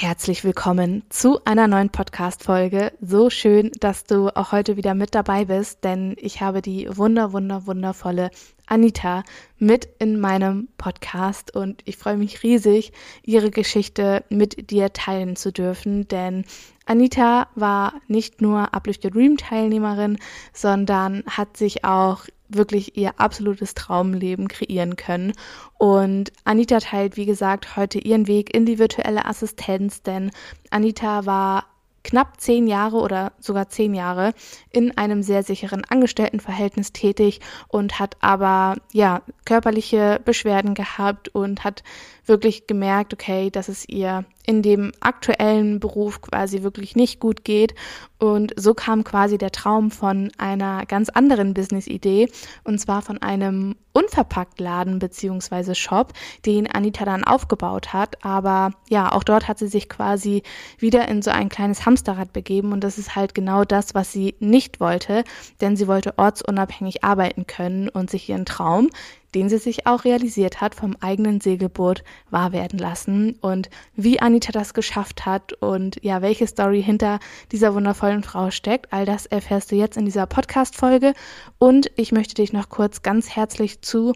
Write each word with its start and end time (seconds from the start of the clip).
Herzlich 0.00 0.44
willkommen 0.44 1.02
zu 1.08 1.44
einer 1.44 1.66
neuen 1.66 1.90
Podcast-Folge. 1.90 2.92
So 3.00 3.30
schön, 3.30 3.72
dass 3.80 4.04
du 4.04 4.28
auch 4.28 4.52
heute 4.52 4.76
wieder 4.76 4.94
mit 4.94 5.12
dabei 5.12 5.46
bist, 5.46 5.82
denn 5.82 6.14
ich 6.20 6.40
habe 6.40 6.62
die 6.62 6.88
wunder, 6.96 7.32
wunder, 7.32 7.66
wundervolle 7.66 8.30
Anita 8.66 9.24
mit 9.58 9.88
in 9.98 10.20
meinem 10.20 10.68
Podcast 10.78 11.52
und 11.56 11.82
ich 11.84 11.96
freue 11.96 12.16
mich 12.16 12.44
riesig, 12.44 12.92
ihre 13.24 13.50
Geschichte 13.50 14.22
mit 14.28 14.70
dir 14.70 14.92
teilen 14.92 15.34
zu 15.34 15.50
dürfen, 15.50 16.06
denn 16.06 16.44
Anita 16.86 17.48
war 17.56 17.94
nicht 18.06 18.40
nur 18.40 18.72
Uplift 18.72 19.04
Your 19.04 19.10
Dream 19.10 19.36
Teilnehmerin, 19.36 20.18
sondern 20.52 21.24
hat 21.26 21.56
sich 21.56 21.84
auch 21.84 22.24
wirklich 22.48 22.96
ihr 22.96 23.20
absolutes 23.20 23.74
Traumleben 23.74 24.48
kreieren 24.48 24.96
können. 24.96 25.32
Und 25.76 26.32
Anita 26.44 26.78
teilt, 26.78 27.16
wie 27.16 27.26
gesagt, 27.26 27.76
heute 27.76 27.98
ihren 27.98 28.26
Weg 28.26 28.54
in 28.54 28.66
die 28.66 28.78
virtuelle 28.78 29.26
Assistenz, 29.26 30.02
denn 30.02 30.30
Anita 30.70 31.26
war 31.26 31.66
knapp 32.04 32.40
zehn 32.40 32.66
Jahre 32.66 32.96
oder 32.96 33.32
sogar 33.38 33.68
zehn 33.68 33.94
Jahre 33.94 34.32
in 34.70 34.96
einem 34.96 35.22
sehr 35.22 35.42
sicheren 35.42 35.84
Angestelltenverhältnis 35.84 36.92
tätig 36.92 37.40
und 37.68 37.98
hat 37.98 38.16
aber 38.20 38.76
ja 38.92 39.22
körperliche 39.44 40.20
Beschwerden 40.24 40.74
gehabt 40.74 41.28
und 41.28 41.64
hat 41.64 41.82
wirklich 42.28 42.66
gemerkt, 42.66 43.12
okay, 43.12 43.50
dass 43.50 43.68
es 43.68 43.88
ihr 43.88 44.24
in 44.48 44.62
dem 44.62 44.92
aktuellen 45.00 45.78
Beruf 45.78 46.22
quasi 46.22 46.62
wirklich 46.62 46.96
nicht 46.96 47.20
gut 47.20 47.44
geht. 47.44 47.74
Und 48.18 48.54
so 48.56 48.72
kam 48.72 49.04
quasi 49.04 49.36
der 49.36 49.52
Traum 49.52 49.90
von 49.90 50.30
einer 50.38 50.86
ganz 50.86 51.10
anderen 51.10 51.52
Business-Idee 51.52 52.30
und 52.64 52.78
zwar 52.78 53.02
von 53.02 53.20
einem 53.20 53.76
Unverpacktladen 53.92 54.98
beziehungsweise 55.00 55.74
Shop, 55.74 56.14
den 56.46 56.66
Anita 56.66 57.04
dann 57.04 57.24
aufgebaut 57.24 57.92
hat. 57.92 58.24
Aber 58.24 58.70
ja, 58.88 59.12
auch 59.12 59.22
dort 59.22 59.48
hat 59.48 59.58
sie 59.58 59.68
sich 59.68 59.88
quasi 59.88 60.42
wieder 60.78 61.08
in 61.08 61.20
so 61.20 61.30
ein 61.30 61.50
kleines 61.50 61.84
Hamsterrad 61.84 62.32
begeben 62.32 62.72
und 62.72 62.82
das 62.82 62.96
ist 62.96 63.16
halt 63.16 63.34
genau 63.34 63.64
das, 63.64 63.94
was 63.94 64.12
sie 64.12 64.34
nicht 64.40 64.80
wollte, 64.80 65.24
denn 65.60 65.76
sie 65.76 65.88
wollte 65.88 66.16
ortsunabhängig 66.16 67.04
arbeiten 67.04 67.46
können 67.46 67.90
und 67.90 68.08
sich 68.08 68.28
ihren 68.30 68.46
Traum, 68.46 68.88
den 69.34 69.48
sie 69.48 69.58
sich 69.58 69.86
auch 69.86 70.04
realisiert 70.04 70.60
hat, 70.60 70.74
vom 70.74 70.96
eigenen 71.00 71.40
Segelboot 71.40 72.02
wahr 72.30 72.52
werden 72.52 72.78
lassen. 72.78 73.36
Und 73.40 73.68
wie 73.94 74.20
Anita 74.20 74.52
das 74.52 74.74
geschafft 74.74 75.26
hat 75.26 75.52
und 75.54 76.02
ja, 76.02 76.22
welche 76.22 76.46
Story 76.46 76.82
hinter 76.82 77.18
dieser 77.52 77.74
wundervollen 77.74 78.22
Frau 78.22 78.50
steckt, 78.50 78.92
all 78.92 79.04
das 79.04 79.26
erfährst 79.26 79.70
du 79.70 79.76
jetzt 79.76 79.96
in 79.96 80.04
dieser 80.04 80.26
Podcast-Folge. 80.26 81.12
Und 81.58 81.90
ich 81.96 82.12
möchte 82.12 82.34
dich 82.34 82.52
noch 82.52 82.68
kurz 82.68 83.02
ganz 83.02 83.30
herzlich 83.34 83.82
zu 83.82 84.12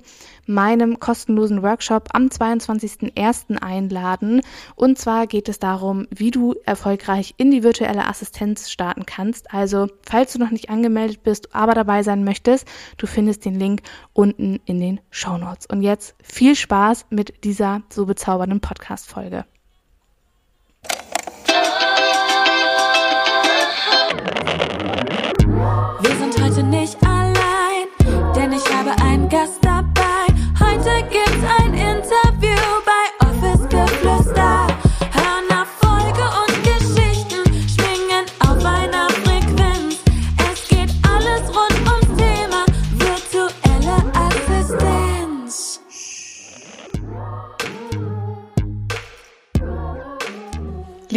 meinem 0.47 0.99
kostenlosen 0.99 1.63
Workshop 1.63 2.09
am 2.13 2.27
22.01. 2.27 3.63
einladen. 3.63 4.41
Und 4.75 4.99
zwar 4.99 5.27
geht 5.27 5.49
es 5.49 5.59
darum, 5.59 6.07
wie 6.11 6.31
du 6.31 6.55
erfolgreich 6.65 7.35
in 7.37 7.51
die 7.51 7.63
virtuelle 7.63 8.07
Assistenz 8.09 8.71
starten 8.71 9.07
kannst. 9.07 9.53
Also, 9.53 9.89
falls 10.03 10.33
du 10.33 10.39
noch 10.39 10.51
nicht 10.51 10.71
angemeldet 10.71 11.23
bist, 11.23 11.55
aber 11.55 11.75
dabei 11.75 12.03
sein 12.03 12.25
möchtest, 12.25 12.67
du 12.97 13.07
findest 13.07 13.45
den 13.45 13.59
Link 13.59 13.83
unten 14.13 14.61
in 14.65 14.81
den 14.81 15.01
Shownotes. 15.13 15.67
Und 15.67 15.83
jetzt 15.83 16.17
viel 16.23 16.57
Spaß 16.57 17.07
mit 17.11 17.45
dieser 17.45 17.83
so 17.91 18.07
bezaubernden 18.07 18.61
Podcast-Folge. 18.61 19.45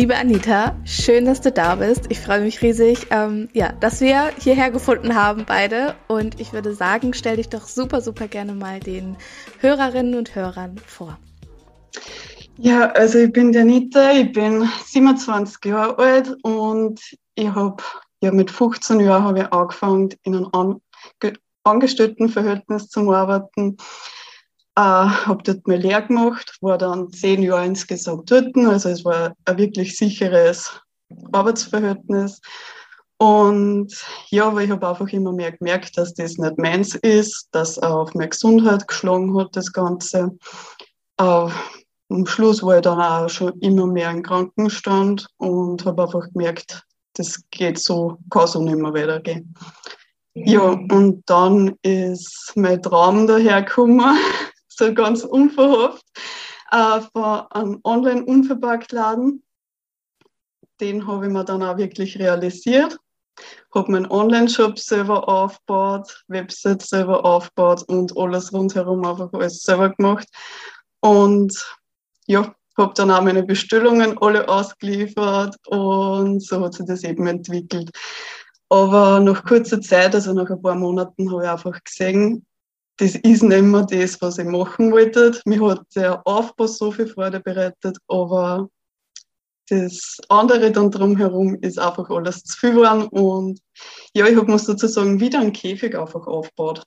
Liebe 0.06 0.18
Anita, 0.18 0.76
schön, 0.86 1.26
dass 1.26 1.42
du 1.42 1.52
da 1.52 1.74
bist. 1.74 2.04
Ich 2.10 2.20
freue 2.20 2.42
mich 2.42 2.62
riesig, 2.62 3.08
ähm, 3.10 3.50
ja, 3.54 3.72
dass 3.72 4.02
wir 4.02 4.30
hierher 4.38 4.70
gefunden 4.70 5.16
haben, 5.16 5.46
beide. 5.48 5.96
Und 6.08 6.40
ich 6.40 6.54
würde 6.54 6.76
sagen, 6.76 7.16
stell 7.16 7.38
dich 7.38 7.50
doch 7.50 7.68
super, 7.68 8.02
super 8.02 8.28
gerne 8.28 8.54
mal 8.54 8.80
den 8.80 9.18
Hörerinnen 9.62 10.14
und 10.14 10.36
Hörern 10.36 10.80
vor. 10.86 11.18
Ja, 12.60 12.92
also 12.92 13.18
ich 13.18 13.34
bin 13.34 13.52
die 13.52 13.58
Anita, 13.58 14.12
ich 14.12 14.32
bin 14.32 14.70
27 14.86 15.66
Jahre 15.66 15.98
alt 15.98 16.38
und 16.44 17.02
ich 17.34 17.50
habe 17.50 17.84
ja 18.22 18.32
mit 18.32 18.52
15 18.52 19.00
Jahren 19.00 19.24
habe 19.24 19.40
ich 19.40 19.52
angefangen, 19.52 20.10
in 20.22 20.36
einem 20.36 20.50
An 20.52 20.82
Angestelltenverhältnis 21.64 22.90
zu 22.90 23.12
arbeiten. 23.12 23.78
Äh, 24.76 24.82
habe 24.82 25.44
dort 25.44 25.68
meine 25.68 25.82
Lehre 25.82 26.08
gemacht, 26.08 26.58
war 26.62 26.78
dann 26.78 27.10
zehn 27.12 27.42
Jahre 27.42 27.66
insgesamt 27.66 28.30
dort. 28.32 28.56
Also 28.58 28.90
es 28.90 29.06
war 29.06 29.34
ein 29.46 29.58
wirklich 29.58 29.98
sicheres 29.98 30.72
Arbeitsverhältnis. 31.32 32.42
Und 33.18 33.94
ja, 34.30 34.48
aber 34.48 34.64
ich 34.64 34.70
habe 34.70 34.88
einfach 34.88 35.08
immer 35.08 35.32
mehr 35.32 35.54
gemerkt, 35.54 35.98
dass 35.98 36.14
das 36.14 36.38
nicht 36.38 36.58
meins 36.58 36.96
ist, 36.96 37.48
dass 37.52 37.80
auf 37.80 38.14
meine 38.14 38.30
Gesundheit 38.30 38.88
geschlagen 38.88 39.38
hat, 39.38 39.56
das 39.56 39.72
Ganze. 39.72 40.38
Äh, 41.18 41.50
am 42.10 42.26
Schluss 42.26 42.62
war 42.62 42.76
ich 42.76 42.82
dann 42.82 43.02
auch 43.02 43.30
schon 43.30 43.58
immer 43.62 43.88
mehr 43.88 44.12
im 44.12 44.22
Krankenstand 44.22 45.28
und 45.38 45.86
habe 45.86 46.04
einfach 46.04 46.28
gemerkt, 46.34 46.84
das 47.14 47.42
geht 47.50 47.80
so, 47.80 48.18
kann 48.30 48.48
so 48.48 48.62
nicht 48.62 48.78
mehr 48.78 48.94
weitergehen. 48.94 49.56
Ja, 50.34 50.64
und 50.64 51.24
dann 51.28 51.76
ist 51.82 52.52
mein 52.56 52.82
Traum 52.82 53.26
dahergekommen, 53.26 54.18
so 54.76 54.94
ganz 54.94 55.24
unverhofft, 55.24 56.06
äh, 56.72 57.02
von 57.14 57.48
einem 57.52 57.80
Online-Unverpacktladen. 57.84 59.44
Den 60.80 61.08
habe 61.08 61.28
ich 61.28 61.32
mir 61.32 61.46
dann 61.46 61.64
auch 61.64 61.78
wirklich 61.78 62.20
realisiert. 62.20 62.98
Habe 63.74 63.92
meinen 63.92 64.10
Online-Shop 64.10 64.80
selber 64.80 65.28
aufgebaut, 65.28 66.24
Website 66.28 66.82
selber 66.82 67.26
aufgebaut 67.26 67.84
und 67.88 68.18
alles 68.18 68.54
rundherum 68.54 69.06
einfach 69.06 69.32
alles 69.34 69.62
selber 69.62 69.90
gemacht. 69.90 70.28
Und 71.02 71.54
ja, 72.28 72.56
habe 72.78 72.94
dann 72.96 73.12
auch 73.12 73.22
meine 73.22 73.44
Bestellungen 73.44 74.18
alle 74.20 74.48
ausgeliefert 74.48 75.56
und 75.68 76.42
so 76.44 76.62
hat 76.62 76.74
sich 76.74 76.86
das 76.86 77.04
eben 77.04 77.28
entwickelt. 77.28 77.92
Aber 78.70 79.20
nach 79.20 79.46
kurzer 79.46 79.80
Zeit, 79.82 80.16
also 80.16 80.34
nach 80.34 80.50
ein 80.50 80.62
paar 80.62 80.76
Monaten, 80.76 81.32
habe 81.32 81.44
ich 81.44 81.50
einfach 81.50 81.84
gesehen, 81.84 82.46
das 82.98 83.16
ist 83.16 83.44
nicht 83.44 83.62
mehr 83.64 83.86
das, 83.86 84.22
was 84.22 84.38
ich 84.38 84.46
machen 84.46 84.92
wollte. 84.92 85.40
Mir 85.46 85.62
hat 85.70 85.84
der 85.96 86.26
Aufbau 86.26 86.68
so 86.68 86.92
viel 86.92 87.08
Freude 87.08 87.40
bereitet, 87.40 87.98
aber 88.08 88.70
das 89.70 90.18
andere 90.30 90.72
dann 90.72 90.92
drumherum 90.92 91.56
ist 91.62 91.80
einfach 91.80 92.10
alles 92.10 92.44
zu 92.44 92.58
viel 92.58 92.74
geworden. 92.74 93.08
Und 93.08 93.60
ja, 94.14 94.28
ich 94.28 94.36
habe 94.38 94.50
mir 94.50 94.60
sozusagen 94.60 95.20
wieder 95.20 95.40
einen 95.40 95.54
Käfig 95.54 95.98
einfach 95.98 96.26
aufgebaut. 96.28 96.84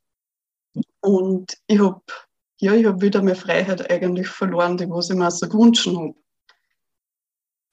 Und 1.00 1.56
ich 1.66 1.80
habe 1.80 2.00
ja, 2.60 2.74
ich 2.74 2.86
hab 2.86 3.00
wieder 3.00 3.22
meine 3.22 3.36
Freiheit 3.36 3.90
eigentlich 3.90 4.28
verloren, 4.28 4.76
die 4.76 4.88
was 4.90 5.10
ich 5.10 5.16
mir 5.16 5.30
so 5.30 5.48
gewünscht 5.48 5.86
habe. 5.86 6.14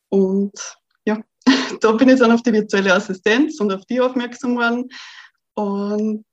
Und 0.09 0.77
ja, 1.05 1.21
da 1.81 1.91
bin 1.93 2.09
ich 2.09 2.19
dann 2.19 2.31
auf 2.31 2.43
die 2.43 2.53
virtuelle 2.53 2.93
Assistenz 2.93 3.59
und 3.59 3.71
auf 3.71 3.85
die 3.85 3.99
aufmerksam 3.99 4.55
geworden. 4.55 4.89
Und 5.55 6.25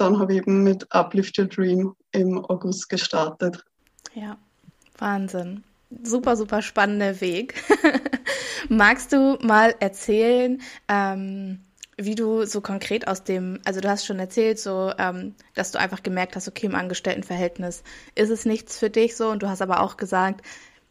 dann 0.00 0.18
habe 0.18 0.32
ich 0.32 0.38
eben 0.38 0.62
mit 0.62 0.90
Uplift 0.92 1.38
Your 1.38 1.46
Dream 1.46 1.94
im 2.12 2.44
August 2.44 2.88
gestartet. 2.88 3.64
Ja, 4.14 4.38
Wahnsinn. 4.98 5.64
Super, 6.02 6.36
super 6.36 6.62
spannender 6.62 7.20
Weg. 7.20 7.54
Magst 8.68 9.12
du 9.12 9.38
mal 9.42 9.74
erzählen, 9.80 10.60
ähm, 10.88 11.60
wie 11.96 12.14
du 12.14 12.46
so 12.46 12.60
konkret 12.60 13.08
aus 13.08 13.24
dem, 13.24 13.60
also 13.64 13.80
du 13.80 13.88
hast 13.88 14.06
schon 14.06 14.18
erzählt, 14.18 14.58
so, 14.58 14.92
ähm, 14.98 15.34
dass 15.54 15.72
du 15.72 15.78
einfach 15.78 16.02
gemerkt 16.02 16.36
hast, 16.36 16.48
okay, 16.48 16.66
im 16.66 16.74
Angestelltenverhältnis 16.74 17.82
ist 18.14 18.30
es 18.30 18.44
nichts 18.44 18.78
für 18.78 18.88
dich 18.88 19.16
so, 19.16 19.28
und 19.28 19.42
du 19.42 19.48
hast 19.48 19.62
aber 19.62 19.80
auch 19.80 19.96
gesagt, 19.96 20.42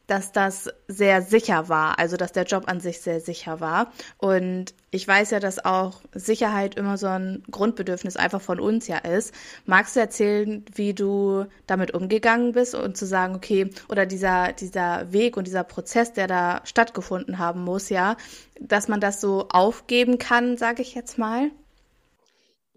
dass 0.08 0.32
das 0.32 0.70
sehr 0.88 1.22
sicher 1.22 1.70
war, 1.70 2.00
also 2.00 2.18
dass 2.18 2.32
der 2.32 2.44
Job 2.44 2.64
an 2.68 2.80
sich 2.80 3.00
sehr 3.02 3.22
sicher 3.22 3.60
war. 3.60 3.92
Und 4.18 4.74
ich 4.92 5.08
weiß 5.08 5.32
ja, 5.32 5.40
dass 5.40 5.64
auch 5.64 6.02
Sicherheit 6.14 6.76
immer 6.76 6.98
so 6.98 7.08
ein 7.08 7.44
Grundbedürfnis 7.52 8.16
einfach 8.16 8.42
von 8.42 8.60
uns 8.60 8.88
ja 8.88 8.98
ist. 8.98 9.34
Magst 9.66 9.96
du 9.96 10.00
erzählen, 10.00 10.66
wie 10.74 10.94
du 10.94 11.46
damit 11.68 11.94
umgegangen 11.94 12.54
bist 12.54 12.74
und 12.74 12.98
zu 12.98 13.06
sagen, 13.06 13.36
okay, 13.36 13.70
oder 13.88 14.06
dieser, 14.06 14.54
dieser 14.54 15.12
Weg 15.12 15.38
und 15.38 15.46
dieser 15.46 15.64
Prozess, 15.64 16.14
der 16.14 16.28
da 16.28 16.62
stattgefunden 16.64 17.38
haben 17.38 17.64
muss, 17.64 17.90
ja, 17.90 18.18
dass 18.60 18.88
man 18.88 19.00
das 19.00 19.22
so 19.22 19.48
aufgeben 19.50 20.18
kann, 20.18 20.58
sage 20.58 20.82
ich 20.82 20.96
jetzt 20.96 21.18
mal? 21.18 21.52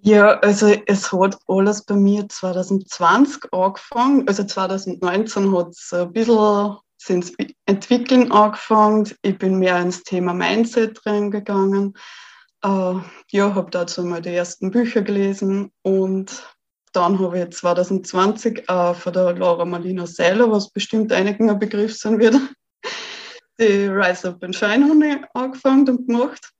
Ja, 0.04 0.40
also 0.40 0.74
es 0.86 1.12
hat 1.12 1.38
alles 1.46 1.82
bei 1.84 1.94
mir 1.94 2.28
2020 2.28 3.52
angefangen. 3.52 4.26
Also 4.26 4.42
2019 4.42 5.56
hat 5.56 5.68
es 5.68 5.92
ein 5.92 6.12
bisschen 6.12 6.76
sind 7.04 7.32
Entwickeln 7.66 8.32
angefangen. 8.32 9.10
Ich 9.22 9.38
bin 9.38 9.58
mehr 9.58 9.80
ins 9.80 10.02
Thema 10.02 10.32
Mindset 10.32 11.04
reingegangen. 11.06 11.94
Äh, 12.62 12.94
ja, 13.30 13.54
habe 13.54 13.70
dazu 13.70 14.04
mal 14.04 14.22
die 14.22 14.34
ersten 14.34 14.70
Bücher 14.70 15.02
gelesen 15.02 15.72
und 15.82 16.46
dann 16.92 17.18
habe 17.18 17.40
ich 17.40 17.50
2020 17.50 18.68
äh, 18.68 18.94
von 18.94 19.12
der 19.12 19.34
Laura 19.34 19.64
Marlina 19.64 20.06
Seiler, 20.06 20.50
was 20.50 20.70
bestimmt 20.70 21.12
einigen 21.12 21.50
ein 21.50 21.58
Begriff 21.58 21.96
sein 21.96 22.18
wird, 22.18 22.36
die 23.58 23.86
Rise 23.86 24.28
Up 24.28 24.44
and 24.44 24.54
Shine 24.54 25.26
angefangen 25.34 25.88
und 25.88 26.06
gemacht. 26.06 26.52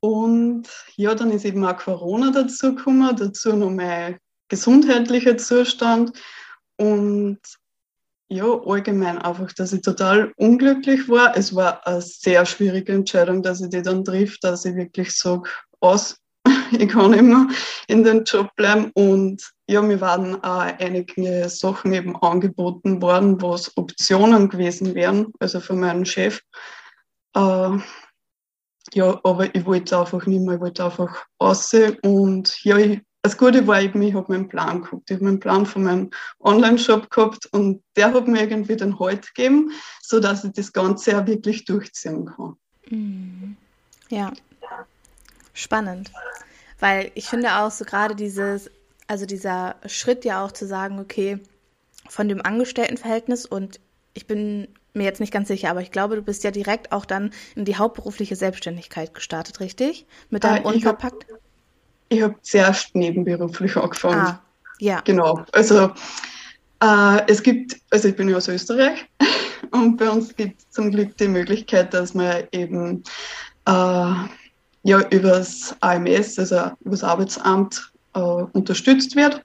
Und 0.00 0.68
ja, 0.96 1.14
dann 1.14 1.30
ist 1.30 1.44
eben 1.44 1.64
auch 1.64 1.78
Corona 1.78 2.30
dazu 2.30 2.74
gekommen, 2.74 3.16
dazu 3.16 3.56
noch 3.56 3.70
mein 3.70 4.18
gesundheitlicher 4.48 5.36
Zustand 5.36 6.12
und 6.76 7.40
ja, 8.28 8.46
allgemein 8.66 9.18
einfach, 9.18 9.52
dass 9.52 9.72
ich 9.72 9.82
total 9.82 10.32
unglücklich 10.36 11.08
war. 11.08 11.36
Es 11.36 11.54
war 11.54 11.86
eine 11.86 12.00
sehr 12.00 12.44
schwierige 12.44 12.92
Entscheidung, 12.92 13.42
dass 13.42 13.60
ich 13.60 13.70
die 13.70 13.82
dann 13.82 14.04
trifft, 14.04 14.42
dass 14.42 14.64
ich 14.64 14.74
wirklich 14.74 15.16
sage, 15.16 15.48
aus, 15.80 16.18
ich 16.72 16.88
kann 16.88 17.12
immer 17.12 17.48
in 17.86 18.02
den 18.02 18.24
Job 18.24 18.48
bleiben. 18.56 18.90
Und 18.94 19.48
ja, 19.68 19.80
mir 19.80 20.00
waren 20.00 20.42
auch 20.42 20.60
einige 20.78 21.48
Sachen 21.48 21.92
eben 21.92 22.16
angeboten 22.16 23.00
worden, 23.00 23.40
was 23.40 23.76
Optionen 23.76 24.48
gewesen 24.48 24.94
wären, 24.94 25.32
also 25.38 25.60
von 25.60 25.80
meinem 25.80 26.04
Chef. 26.04 26.40
Äh, 27.34 27.78
ja, 28.94 29.20
aber 29.24 29.54
ich 29.54 29.64
wollte 29.66 29.98
einfach 29.98 30.26
nicht 30.26 30.40
mehr, 30.40 30.56
ich 30.56 30.60
wollte 30.60 30.84
einfach 30.84 31.24
aussehen. 31.38 31.96
Und 32.02 32.62
ja, 32.64 32.76
ich 32.76 33.00
das 33.26 33.36
Gute 33.36 33.66
war 33.66 33.82
eben, 33.82 34.00
ich 34.02 34.14
habe 34.14 34.32
meinen 34.32 34.46
Plan 34.46 34.82
gehabt. 34.82 35.10
Ich 35.10 35.16
habe 35.16 35.24
meinen 35.24 35.40
Plan 35.40 35.66
von 35.66 35.82
meinem 35.82 36.10
Online-Shop 36.38 37.10
gehabt 37.10 37.46
und 37.46 37.82
der 37.96 38.14
hat 38.14 38.28
mir 38.28 38.42
irgendwie 38.42 38.76
den 38.76 39.00
Halt 39.00 39.34
gegeben, 39.34 39.72
sodass 40.00 40.44
ich 40.44 40.52
das 40.52 40.72
Ganze 40.72 41.18
auch 41.18 41.26
wirklich 41.26 41.64
durchziehen 41.64 42.26
kann. 42.26 42.56
Mhm. 42.88 43.56
Ja, 44.10 44.32
spannend. 45.54 46.12
Weil 46.78 47.10
ich 47.14 47.26
finde 47.26 47.56
auch 47.56 47.72
so 47.72 47.84
gerade 47.84 48.14
dieses, 48.14 48.70
also 49.08 49.26
dieser 49.26 49.74
Schritt 49.86 50.24
ja 50.24 50.44
auch 50.44 50.52
zu 50.52 50.64
sagen, 50.64 51.00
okay, 51.00 51.40
von 52.08 52.28
dem 52.28 52.40
Angestelltenverhältnis 52.40 53.44
und 53.44 53.80
ich 54.14 54.28
bin 54.28 54.68
mir 54.94 55.02
jetzt 55.02 55.18
nicht 55.18 55.32
ganz 55.32 55.48
sicher, 55.48 55.70
aber 55.70 55.82
ich 55.82 55.90
glaube, 55.90 56.14
du 56.14 56.22
bist 56.22 56.44
ja 56.44 56.52
direkt 56.52 56.92
auch 56.92 57.06
dann 57.06 57.32
in 57.56 57.64
die 57.64 57.74
hauptberufliche 57.74 58.36
Selbstständigkeit 58.36 59.14
gestartet, 59.14 59.58
richtig? 59.58 60.06
Mit 60.30 60.44
deinem 60.44 60.64
ah, 60.64 60.68
Unverpackt? 60.68 61.26
Hab, 61.28 61.40
ich 62.08 62.22
habe 62.22 62.34
zuerst 62.42 62.94
nebenberuflich 62.94 63.76
angefangen. 63.76 64.20
Ah, 64.20 64.42
ja. 64.78 65.00
Genau. 65.00 65.44
Also 65.52 65.92
äh, 66.82 67.22
es 67.26 67.42
gibt, 67.42 67.76
also 67.90 68.08
ich 68.08 68.16
bin 68.16 68.28
ja 68.28 68.36
aus 68.36 68.48
Österreich 68.48 69.06
und 69.70 69.96
bei 69.96 70.08
uns 70.08 70.34
gibt 70.34 70.60
es 70.60 70.70
zum 70.70 70.90
Glück 70.90 71.16
die 71.16 71.28
Möglichkeit, 71.28 71.92
dass 71.94 72.14
man 72.14 72.44
eben 72.52 73.02
äh, 73.66 74.14
ja 74.82 75.08
übers 75.10 75.74
AMS, 75.80 76.38
also 76.38 76.70
übers 76.84 77.02
Arbeitsamt, 77.02 77.92
äh, 78.14 78.18
unterstützt 78.20 79.16
wird 79.16 79.42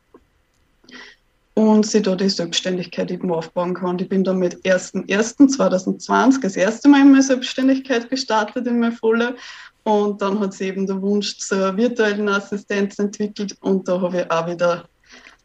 und 1.54 1.86
sie 1.86 2.02
da 2.02 2.16
die 2.16 2.30
Selbstständigkeit 2.30 3.12
eben 3.12 3.32
aufbauen 3.32 3.74
kann. 3.74 4.00
Ich 4.00 4.10
bin 4.10 4.24
dann 4.24 4.38
mit 4.38 4.56
1.1.2020 4.64 6.42
das 6.42 6.56
erste 6.56 6.88
Mal 6.88 7.02
in 7.02 7.12
meine 7.12 7.24
Selbstständigkeit 7.24 8.10
gestartet, 8.10 8.68
in 8.68 8.80
meine 8.80 8.94
volle 8.94 9.36
und 9.84 10.22
dann 10.22 10.40
hat 10.40 10.54
sie 10.54 10.66
eben 10.66 10.86
der 10.86 11.02
Wunsch 11.02 11.38
zur 11.38 11.76
virtuellen 11.78 12.30
Assistenz 12.30 13.00
entwickelt 13.00 13.58
und 13.62 13.88
da 13.88 14.02
habe 14.02 14.22
ich 14.22 14.32
auch 14.32 14.48
wieder 14.48 14.88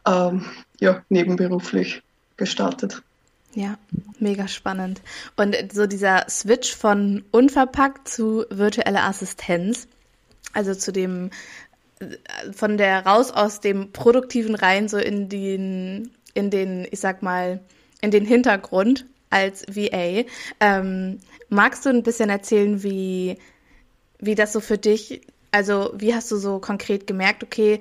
ähm, 0.07 0.45
ja, 0.81 1.03
nebenberuflich 1.09 2.03
gestartet. 2.37 3.03
Ja, 3.55 3.79
mega 4.19 4.49
spannend. 4.49 5.01
Und 5.37 5.57
so 5.73 5.87
dieser 5.87 6.27
Switch 6.29 6.77
von 6.77 7.25
unverpackt 7.31 8.07
zu 8.07 8.45
virtueller 8.51 9.05
Assistenz, 9.05 9.89
also 10.53 10.75
zu 10.75 10.93
dem 10.93 11.31
von 12.53 12.77
der 12.77 13.07
raus 13.07 13.31
aus 13.31 13.61
dem 13.61 13.93
produktiven 13.93 14.55
rein 14.55 14.89
so 14.89 14.99
in 14.99 15.31
den 15.31 16.11
in 16.35 16.51
den 16.51 16.87
ich 16.91 17.01
sag 17.01 17.23
mal 17.23 17.61
in 18.03 18.11
den 18.11 18.27
Hintergrund 18.27 19.07
als 19.31 19.65
VA. 19.69 20.25
Ähm, 20.61 21.21
magst 21.49 21.87
du 21.87 21.89
ein 21.89 22.03
bisschen 22.03 22.29
erzählen, 22.29 22.83
wie 22.83 23.39
wie 24.19 24.35
das 24.35 24.53
so 24.53 24.61
für 24.61 24.79
dich, 24.79 25.23
also 25.51 25.93
wie 25.97 26.15
hast 26.15 26.31
du 26.31 26.37
so 26.37 26.59
konkret 26.59 27.07
gemerkt, 27.07 27.43
okay, 27.43 27.81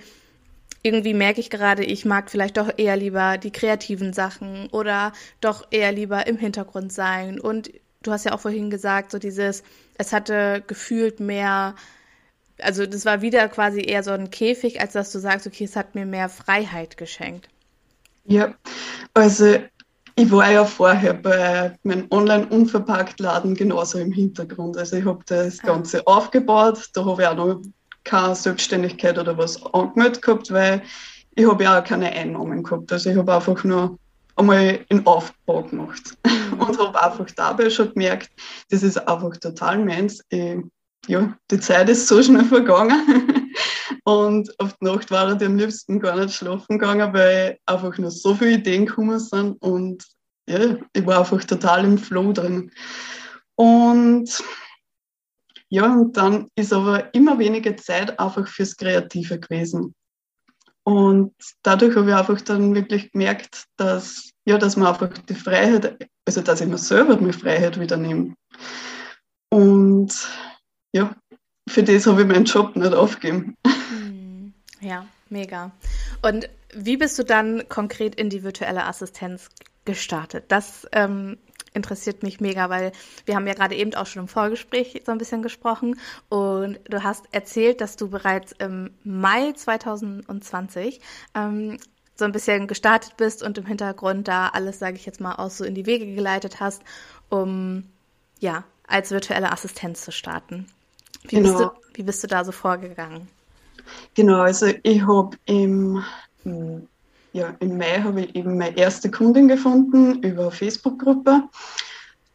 irgendwie 0.86 1.16
merke 1.16 1.40
ich 1.40 1.50
gerade, 1.50 1.84
ich 1.84 2.06
mag 2.06 2.30
vielleicht 2.30 2.58
doch 2.58 2.72
eher 2.78 2.96
lieber 2.96 3.40
die 3.40 3.52
kreativen 3.52 4.14
Sachen 4.14 4.68
oder 4.68 5.14
doch 5.42 5.66
eher 5.72 5.92
lieber 5.92 6.28
im 6.28 6.38
Hintergrund 6.38 6.94
sein. 6.94 7.40
Und 7.40 7.72
du 8.04 8.12
hast 8.12 8.26
ja 8.26 8.34
auch 8.34 8.40
vorhin 8.40 8.70
gesagt, 8.70 9.12
so 9.12 9.18
dieses, 9.18 9.64
es 9.98 10.14
hatte 10.14 10.64
gefühlt 10.68 11.20
mehr, 11.20 11.74
also 12.62 12.86
das 12.86 13.04
war 13.04 13.22
wieder 13.22 13.50
quasi 13.50 13.82
eher 13.82 14.04
so 14.04 14.12
ein 14.12 14.30
Käfig, 14.30 14.80
als 14.80 14.94
dass 14.94 15.12
du 15.12 15.18
sagst, 15.18 15.48
okay, 15.48 15.64
es 15.64 15.76
hat 15.76 15.96
mir 15.96 16.06
mehr 16.06 16.30
Freiheit 16.30 16.98
geschenkt. 16.98 17.50
Ja, 18.26 18.54
also 19.16 19.58
ich 20.18 20.32
war 20.32 20.50
ja 20.50 20.64
vorher 20.64 21.14
bei 21.14 21.78
meinem 21.84 22.08
Online-Unverpackt-Laden 22.10 23.54
genauso 23.56 24.00
im 24.00 24.12
Hintergrund. 24.12 24.78
Also 24.78 24.96
ich 24.98 25.06
habe 25.06 25.24
das 25.26 25.60
ah. 25.64 25.68
Ganze 25.68 26.00
ah. 26.08 26.18
aufgebaut. 26.18 26.90
Da 26.94 27.06
habe 27.06 27.22
ich 27.22 27.28
auch 27.28 27.36
noch 27.36 27.62
keine 28.06 28.36
Selbstständigkeit 28.36 29.18
oder 29.18 29.38
was 29.38 29.62
angemeldet 29.74 30.22
gehabt, 30.22 30.52
weil 30.52 30.82
ich 31.36 31.46
habe 31.46 31.64
ja 31.64 31.80
auch 31.80 31.84
keine 31.84 32.12
Einnahmen 32.12 32.64
gehabt. 32.64 32.92
Also 32.94 33.10
ich 33.10 33.18
habe 33.18 33.34
einfach 33.34 33.62
nur 33.66 33.98
einmal 34.38 34.80
einen 34.90 35.06
Aufbau 35.06 35.64
gemacht 35.64 36.18
mhm. 36.26 36.60
und 36.60 36.80
habe 36.80 37.04
einfach 37.04 37.28
dabei 37.36 37.70
schon 37.70 37.94
gemerkt, 37.94 38.30
das 38.70 38.84
ist 38.84 38.98
einfach 38.98 39.36
total 39.38 39.84
meins. 39.84 40.24
Ich, 40.30 40.58
ja, 41.08 41.36
die 41.52 41.60
Zeit 41.60 41.90
ist 41.90 42.08
so 42.08 42.22
schnell 42.22 42.46
vergangen. 42.46 43.42
Und 44.08 44.58
auf 44.60 44.76
die 44.78 44.86
Nacht 44.86 45.10
war 45.10 45.36
ich 45.36 45.46
am 45.46 45.58
liebsten 45.58 46.00
gar 46.00 46.16
nicht 46.16 46.36
schlafen 46.36 46.78
gegangen, 46.78 47.12
weil 47.12 47.58
einfach 47.66 47.98
nur 47.98 48.12
so 48.12 48.36
viele 48.36 48.54
Ideen 48.54 48.86
gekommen 48.86 49.20
sind. 49.20 49.60
Und 49.64 50.06
ja, 50.48 50.78
ich 50.94 51.06
war 51.06 51.20
einfach 51.20 51.44
total 51.44 51.86
im 51.86 51.98
Flow 51.98 52.32
drin. 52.32 52.72
Und 53.56 54.44
ja, 55.70 55.92
und 55.92 56.16
dann 56.16 56.50
ist 56.56 56.72
aber 56.72 57.14
immer 57.16 57.40
weniger 57.40 57.76
Zeit 57.78 58.20
einfach 58.20 58.48
fürs 58.48 58.78
Kreative 58.78 59.40
gewesen. 59.40 59.96
Und 60.84 61.34
dadurch 61.64 61.96
habe 61.96 62.10
ich 62.10 62.16
einfach 62.16 62.40
dann 62.42 62.76
wirklich 62.76 63.12
gemerkt, 63.12 63.66
dass, 63.76 64.30
ja, 64.46 64.60
dass 64.60 64.78
man 64.78 64.88
einfach 64.88 65.18
die 65.18 65.34
Freiheit, 65.34 66.08
also 66.28 66.42
dass 66.42 66.62
ich 66.62 66.68
mir 66.68 66.78
selber 66.78 67.16
die 67.16 67.34
Freiheit 67.34 67.80
wieder 67.80 67.98
nehme. 67.98 68.36
Und 69.50 70.14
ja, 70.94 71.16
für 71.68 71.82
das 71.82 72.06
habe 72.06 72.22
ich 72.22 72.28
meinen 72.28 72.46
Job 72.46 72.76
nicht 72.76 72.94
aufgegeben. 72.94 73.58
Ja, 74.86 75.08
mega. 75.30 75.72
Und 76.22 76.48
wie 76.74 76.98
bist 76.98 77.18
du 77.18 77.24
dann 77.24 77.68
konkret 77.70 78.16
in 78.16 78.30
die 78.30 78.44
virtuelle 78.44 78.86
Assistenz 78.86 79.50
gestartet? 79.84 80.46
Das 80.50 80.88
ähm, 80.92 81.38
interessiert 81.74 82.22
mich 82.22 82.40
mega, 82.40 82.70
weil 82.70 82.92
wir 83.26 83.36
haben 83.36 83.48
ja 83.48 83.56
gerade 83.56 83.76
eben 83.76 83.96
auch 83.96 84.06
schon 84.06 84.24
im 84.24 84.28
Vorgespräch 84.28 85.02
so 85.04 85.12
ein 85.12 85.18
bisschen 85.18 85.42
gesprochen 85.42 86.00
und 86.30 86.80
du 86.88 87.04
hast 87.04 87.26
erzählt, 87.32 87.82
dass 87.82 87.96
du 87.96 88.10
bereits 88.10 88.52
im 88.54 88.92
Mai 89.04 89.54
2020 89.54 91.02
ähm, 91.34 91.78
so 92.16 92.26
ein 92.26 92.32
bisschen 92.32 92.68
gestartet 92.68 93.18
bist 93.18 93.42
und 93.42 93.58
im 93.58 93.66
Hintergrund 93.66 94.28
da 94.28 94.50
alles, 94.50 94.78
sage 94.78 94.98
ich 94.98 95.06
jetzt 95.08 95.20
mal, 95.20 95.34
aus 95.34 95.58
so 95.58 95.66
in 95.66 95.74
die 95.74 95.88
Wege 95.88 96.14
geleitet 96.14 96.60
hast, 96.60 96.84
um 97.30 97.86
ja 98.40 98.64
als 98.88 99.10
virtuelle 99.10 99.52
Assistenz 99.52 100.06
zu 100.06 100.12
starten. 100.12 100.68
Wie, 101.24 101.38
genau. 101.38 101.50
bist, 101.50 101.60
du, 101.60 101.72
wie 101.96 102.04
bist 102.04 102.24
du 102.24 102.28
da 102.28 102.46
so 102.46 102.52
vorgegangen? 102.52 103.28
Genau, 104.14 104.42
also 104.42 104.68
ich 104.84 105.06
habe 105.06 105.38
im, 105.46 106.04
ja, 107.34 107.54
im 107.60 107.78
Mai 107.78 108.02
habe 108.02 108.22
ich 108.22 108.36
eben 108.36 108.58
meine 108.58 108.78
erste 108.78 109.12
Kundin 109.12 109.48
gefunden 109.48 110.22
über 110.24 110.52
Facebook-Gruppe. 110.52 111.44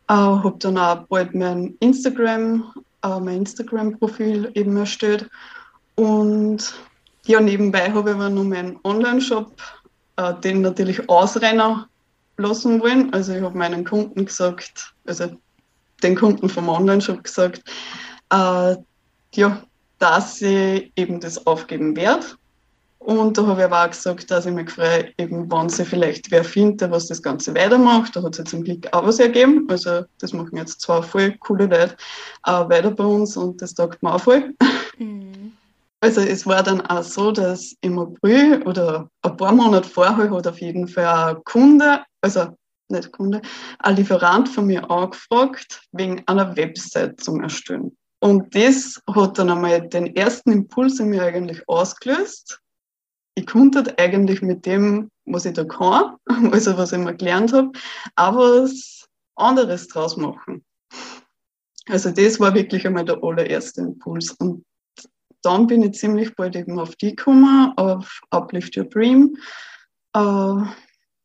Äh, 0.09 0.13
habe 0.13 0.57
dann 0.59 0.77
auch 0.77 1.07
bald 1.07 1.35
mein 1.35 1.77
Instagram, 1.81 2.73
äh, 3.03 3.21
mein 3.21 3.39
Instagram-Profil 3.39 4.51
eben 4.55 4.77
erstellt. 4.77 5.31
Und 5.95 6.75
ja, 7.27 7.41
nebenbei 7.41 7.93
habe 7.93 8.11
ich 8.11 8.17
aber 8.17 8.29
noch 8.29 8.45
meinen 8.45 8.79
Online-Shop, 8.83 9.53
äh, 10.17 10.35
den 10.41 10.63
natürlich 10.63 11.09
ausrennen 11.09 11.85
lassen 12.37 12.81
wollen. 12.81 13.13
Also 13.13 13.35
ich 13.35 13.43
habe 13.43 13.57
meinen 13.57 13.85
Kunden 13.85 14.25
gesagt, 14.25 14.95
also 15.07 15.31
den 16.03 16.17
Kunden 16.17 16.49
vom 16.49 16.69
Online-Shop 16.69 17.23
gesagt, 17.23 17.63
äh, 18.33 18.77
ja, 19.35 19.63
dass 20.01 20.43
ich 20.43 20.91
eben 20.97 21.21
das 21.21 21.47
aufgeben 21.47 21.95
werde. 21.95 22.27
Und 22.99 23.39
da 23.39 23.47
habe 23.47 23.61
ich 23.61 23.65
aber 23.65 23.85
auch 23.85 23.91
gesagt, 23.91 24.31
dass 24.31 24.45
ich 24.45 24.53
mich 24.53 24.71
freue, 24.71 25.11
eben, 25.17 25.51
wenn 25.51 25.69
sie 25.71 25.87
vielleicht 25.87 26.31
wer 26.31 26.45
findet, 26.45 26.91
was 26.91 27.07
das 27.07 27.23
Ganze 27.23 27.55
weitermacht. 27.55 28.15
Da 28.15 28.23
hat 28.23 28.33
es 28.33 28.39
jetzt 28.39 28.51
zum 28.51 28.63
Glück 28.63 28.89
auch 28.93 29.07
was 29.07 29.19
ergeben. 29.19 29.67
Also, 29.71 30.05
das 30.19 30.35
machen 30.35 30.57
jetzt 30.59 30.83
zwei 30.83 31.01
voll 31.01 31.35
coole 31.39 31.67
Leute 31.67 31.97
auch 32.43 32.69
weiter 32.69 32.91
bei 32.91 33.05
uns 33.05 33.39
und 33.39 33.63
das 33.63 33.73
taugt 33.73 34.03
mir 34.03 34.15
auch 34.15 34.21
voll. 34.21 34.55
Mhm. 34.99 35.53
Also, 36.01 36.21
es 36.21 36.47
war 36.47 36.63
dann 36.63 36.83
auch 36.83 37.03
so, 37.03 37.33
dass 37.33 37.75
im 37.81 37.99
April 37.99 38.63
oder 38.65 39.09
ein 39.23 39.37
paar 39.37 39.53
Monate 39.53 39.89
vorher 39.89 40.31
hat 40.31 40.47
auf 40.47 40.61
jeden 40.61 40.87
Fall 40.87 41.37
ein 41.37 41.45
Kunde, 41.45 42.03
also 42.21 42.49
nicht 42.89 43.13
Kunde, 43.13 43.41
ein 43.79 43.97
Lieferant 43.97 44.49
von 44.49 44.67
mir 44.67 44.91
angefragt, 44.91 45.83
wegen 45.93 46.23
einer 46.27 46.55
Website 46.57 47.19
zum 47.21 47.41
Erstellen. 47.43 47.97
Und 48.21 48.55
das 48.55 49.01
hat 49.15 49.39
dann 49.39 49.51
einmal 49.51 49.89
den 49.89 50.15
ersten 50.15 50.53
Impuls 50.53 51.01
in 51.01 51.09
mir 51.09 51.23
eigentlich 51.23 51.67
ausgelöst. 51.69 52.61
Ich 53.35 53.47
konnte 53.47 53.99
eigentlich 53.99 54.43
mit 54.43 54.67
dem, 54.67 55.11
was 55.25 55.47
ich 55.47 55.55
da 55.55 55.65
kann, 55.65 56.17
also 56.53 56.77
was 56.77 56.93
ich 56.93 56.99
mir 56.99 57.15
gelernt 57.15 57.53
habe, 57.53 57.73
auch 58.17 58.37
was 58.37 59.09
anderes 59.37 59.89
draus 59.89 60.17
machen. 60.17 60.65
Also 61.89 62.11
das 62.11 62.39
war 62.39 62.55
wirklich 62.55 62.87
einmal 62.87 63.05
der 63.05 63.23
allererste 63.23 63.81
Impuls. 63.81 64.33
Und 64.33 64.65
dann 65.43 65.67
bin 65.67 65.83
ich 65.83 65.95
ziemlich 65.95 66.35
bald 66.37 66.55
eben 66.57 66.79
auf 66.79 66.95
die 66.97 67.17
gekommen, 67.17 67.73
auf 67.77 68.21
Uplift 68.31 68.77
Your 68.77 68.85
Dream. 68.85 69.37
Äh, 70.15 70.63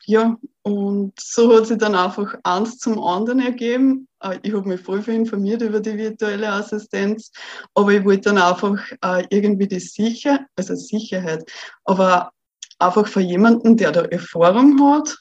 ja, 0.05 0.37
und 0.63 1.13
so 1.19 1.55
hat 1.55 1.67
sich 1.67 1.77
dann 1.77 1.95
einfach 1.95 2.35
eins 2.43 2.77
zum 2.79 2.99
anderen 3.01 3.39
ergeben. 3.39 4.07
Äh, 4.21 4.39
ich 4.43 4.53
habe 4.53 4.67
mich 4.67 4.81
voll 4.81 5.01
viel 5.01 5.15
informiert 5.15 5.61
über 5.61 5.79
die 5.79 5.97
virtuelle 5.97 6.51
Assistenz, 6.51 7.31
aber 7.73 7.91
ich 7.91 8.03
wollte 8.03 8.33
dann 8.33 8.37
einfach 8.37 8.79
äh, 9.03 9.25
irgendwie 9.29 9.67
die 9.67 9.79
Sicherheit, 9.79 10.41
also 10.55 10.75
Sicherheit, 10.75 11.49
aber 11.83 12.31
einfach 12.79 13.07
für 13.07 13.21
jemanden, 13.21 13.77
der 13.77 13.91
da 13.91 14.01
Erfahrung 14.05 14.81
hat, 14.81 15.17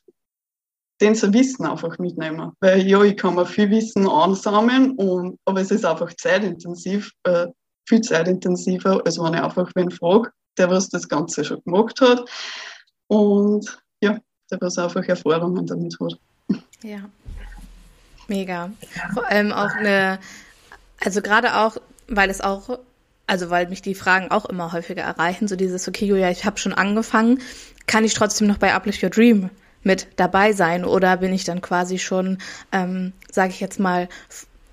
den 1.00 1.14
so 1.14 1.32
Wissen 1.32 1.66
einfach 1.66 1.98
mitnehmen. 1.98 2.52
Weil 2.60 2.86
ja, 2.86 3.02
ich 3.02 3.16
kann 3.16 3.34
mir 3.34 3.46
viel 3.46 3.70
Wissen 3.70 4.08
ansammeln, 4.08 4.92
und, 4.92 5.38
aber 5.44 5.60
es 5.60 5.70
ist 5.70 5.84
einfach 5.84 6.12
zeitintensiv, 6.14 7.10
äh, 7.24 7.46
viel 7.86 8.00
zeitintensiver, 8.00 9.02
als 9.04 9.18
wenn 9.18 9.34
ich 9.34 9.40
einfach 9.40 9.70
wen 9.74 9.90
frage, 9.90 10.30
der 10.56 10.70
was 10.70 10.88
das 10.88 11.08
Ganze 11.08 11.44
schon 11.44 11.62
gemacht 11.64 12.00
hat. 12.00 12.28
Und 13.08 13.78
ja, 14.00 14.18
der 14.50 14.60
was 14.60 14.78
einfach 14.78 15.04
Erfahrungen 15.04 15.66
damit 15.66 15.96
hat. 16.00 16.18
Ja. 16.82 17.08
Mega. 18.28 18.70
Vor 19.12 19.26
allem 19.26 19.52
auch 19.52 19.74
eine, 19.74 20.18
also 21.00 21.20
gerade 21.22 21.56
auch, 21.56 21.76
weil 22.08 22.30
es 22.30 22.40
auch, 22.40 22.78
also 23.26 23.50
weil 23.50 23.68
mich 23.68 23.82
die 23.82 23.94
Fragen 23.94 24.30
auch 24.30 24.44
immer 24.46 24.72
häufiger 24.72 25.02
erreichen, 25.02 25.48
so 25.48 25.56
dieses, 25.56 25.88
okay, 25.88 26.06
Julia, 26.06 26.30
ich 26.30 26.44
habe 26.44 26.58
schon 26.58 26.72
angefangen, 26.72 27.40
kann 27.86 28.04
ich 28.04 28.14
trotzdem 28.14 28.46
noch 28.46 28.58
bei 28.58 28.74
Uplift 28.74 29.02
Your 29.02 29.10
Dream 29.10 29.50
mit 29.82 30.08
dabei 30.16 30.52
sein 30.52 30.84
oder 30.84 31.18
bin 31.18 31.34
ich 31.34 31.44
dann 31.44 31.60
quasi 31.60 31.98
schon, 31.98 32.38
ähm, 32.72 33.12
sage 33.30 33.50
ich 33.50 33.60
jetzt 33.60 33.78
mal, 33.78 34.08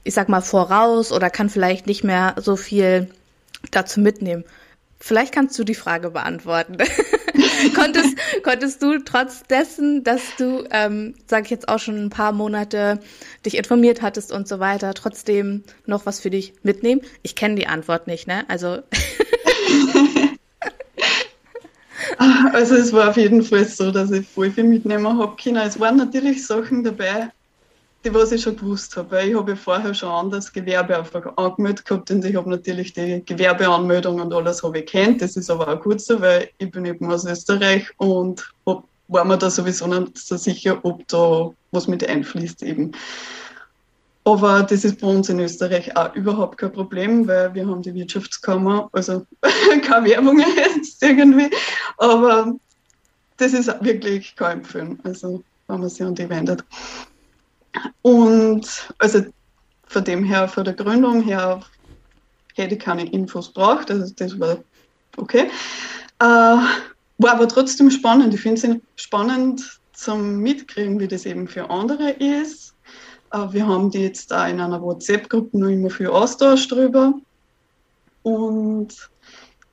ich 0.03 0.13
sag 0.13 0.29
mal 0.29 0.41
voraus 0.41 1.11
oder 1.11 1.29
kann 1.29 1.49
vielleicht 1.49 1.87
nicht 1.87 2.03
mehr 2.03 2.35
so 2.37 2.55
viel 2.55 3.09
dazu 3.71 3.99
mitnehmen? 3.99 4.45
Vielleicht 4.99 5.33
kannst 5.33 5.57
du 5.59 5.63
die 5.63 5.75
Frage 5.75 6.11
beantworten. 6.11 6.77
konntest, 7.75 8.17
konntest 8.43 8.81
du 8.81 8.99
trotz 8.99 9.43
dessen, 9.43 10.03
dass 10.03 10.21
du, 10.37 10.65
ähm, 10.71 11.15
sage 11.27 11.45
ich 11.45 11.51
jetzt 11.51 11.69
auch 11.69 11.79
schon 11.79 12.05
ein 12.05 12.09
paar 12.09 12.31
Monate 12.31 12.99
dich 13.45 13.57
informiert 13.57 14.01
hattest 14.01 14.31
und 14.31 14.47
so 14.47 14.59
weiter, 14.59 14.93
trotzdem 14.93 15.63
noch 15.85 16.05
was 16.05 16.19
für 16.19 16.29
dich 16.29 16.53
mitnehmen? 16.63 17.01
Ich 17.23 17.35
kenne 17.35 17.55
die 17.55 17.67
Antwort 17.67 18.07
nicht, 18.07 18.27
ne? 18.27 18.45
Also 18.49 18.79
Also 22.53 22.75
es 22.75 22.93
war 22.93 23.09
auf 23.09 23.17
jeden 23.17 23.41
Fall 23.41 23.65
so, 23.65 23.91
dass 23.91 24.11
ich 24.11 24.27
voll 24.27 24.51
viel 24.51 24.65
mitnehmen 24.65 25.07
habe. 25.17 25.35
Es 25.63 25.79
waren 25.79 25.97
natürlich 25.97 26.45
Sachen 26.45 26.83
dabei, 26.83 27.31
die 28.03 28.13
was 28.13 28.31
ich 28.31 28.41
schon 28.41 28.55
gewusst 28.55 28.95
habe. 28.97 29.11
Weil 29.11 29.29
ich 29.29 29.35
habe 29.35 29.51
ja 29.51 29.55
vorher 29.55 29.93
schon 29.93 30.09
anders 30.09 30.51
Gewerbe 30.51 31.03
angemeldet 31.37 31.85
gehabt 31.85 32.11
und 32.11 32.25
ich 32.25 32.35
habe 32.35 32.49
natürlich 32.49 32.93
die 32.93 33.23
Gewerbeanmeldung 33.25 34.19
und 34.19 34.33
alles 34.33 34.63
habe 34.63 34.79
ich 34.79 34.85
kennt. 34.87 35.21
Das 35.21 35.35
ist 35.35 35.49
aber 35.49 35.67
auch 35.67 35.81
gut 35.81 36.01
so, 36.01 36.19
weil 36.21 36.49
ich 36.57 36.71
bin 36.71 36.85
eben 36.85 37.11
aus 37.11 37.25
Österreich 37.25 37.87
und 37.97 38.51
hab, 38.65 38.83
war 39.07 39.25
mir 39.25 39.37
da 39.37 39.49
sowieso 39.49 39.87
nicht 39.87 40.17
so 40.17 40.37
sicher, 40.37 40.79
ob 40.83 41.07
da 41.07 41.51
was 41.71 41.87
mit 41.87 42.07
einfließt 42.07 42.63
eben. 42.63 42.93
Aber 44.23 44.61
das 44.63 44.83
ist 44.83 45.01
bei 45.01 45.07
uns 45.07 45.29
in 45.29 45.39
Österreich 45.39 45.97
auch 45.97 46.13
überhaupt 46.13 46.59
kein 46.59 46.71
Problem, 46.71 47.27
weil 47.27 47.53
wir 47.55 47.67
haben 47.67 47.81
die 47.81 47.93
Wirtschaftskammer, 47.93 48.87
also 48.91 49.25
keine 49.83 50.09
Werbung 50.09 50.39
jetzt 50.39 51.01
irgendwie, 51.01 51.49
aber 51.97 52.53
das 53.37 53.53
ist 53.53 53.67
wirklich 53.83 54.35
kein 54.35 54.59
Empfehlen, 54.59 54.99
also 55.03 55.43
wenn 55.67 55.79
man 55.79 55.89
sich 55.89 56.05
an 56.05 56.13
die 56.13 56.29
wendet. 56.29 56.63
Und 58.01 58.93
also 58.97 59.23
von 59.87 60.03
dem 60.03 60.23
her, 60.23 60.47
von 60.47 60.63
der 60.63 60.73
Gründung 60.73 61.21
her, 61.21 61.61
hätte 62.55 62.75
ich 62.75 62.81
keine 62.81 63.09
Infos 63.11 63.53
braucht, 63.53 63.91
also 63.91 64.11
das 64.15 64.39
war 64.39 64.57
okay. 65.17 65.49
Äh, 66.19 66.25
war 66.25 67.33
aber 67.33 67.47
trotzdem 67.47 67.89
spannend. 67.91 68.33
Ich 68.33 68.41
finde 68.41 68.81
es 68.95 69.03
spannend 69.03 69.79
zum 69.93 70.39
Mitkriegen, 70.39 70.99
wie 70.99 71.07
das 71.07 71.25
eben 71.25 71.47
für 71.47 71.69
andere 71.69 72.09
ist 72.11 72.71
äh, 73.31 73.51
wir 73.51 73.67
haben 73.67 73.89
die 73.89 73.99
jetzt 73.99 74.33
auch 74.33 74.47
in 74.47 74.59
einer 74.59 74.81
WhatsApp-Gruppe 74.81 75.57
noch 75.57 75.69
immer 75.69 75.89
viel 75.89 76.07
Austausch 76.07 76.67
drüber. 76.67 77.13
Und 78.23 79.09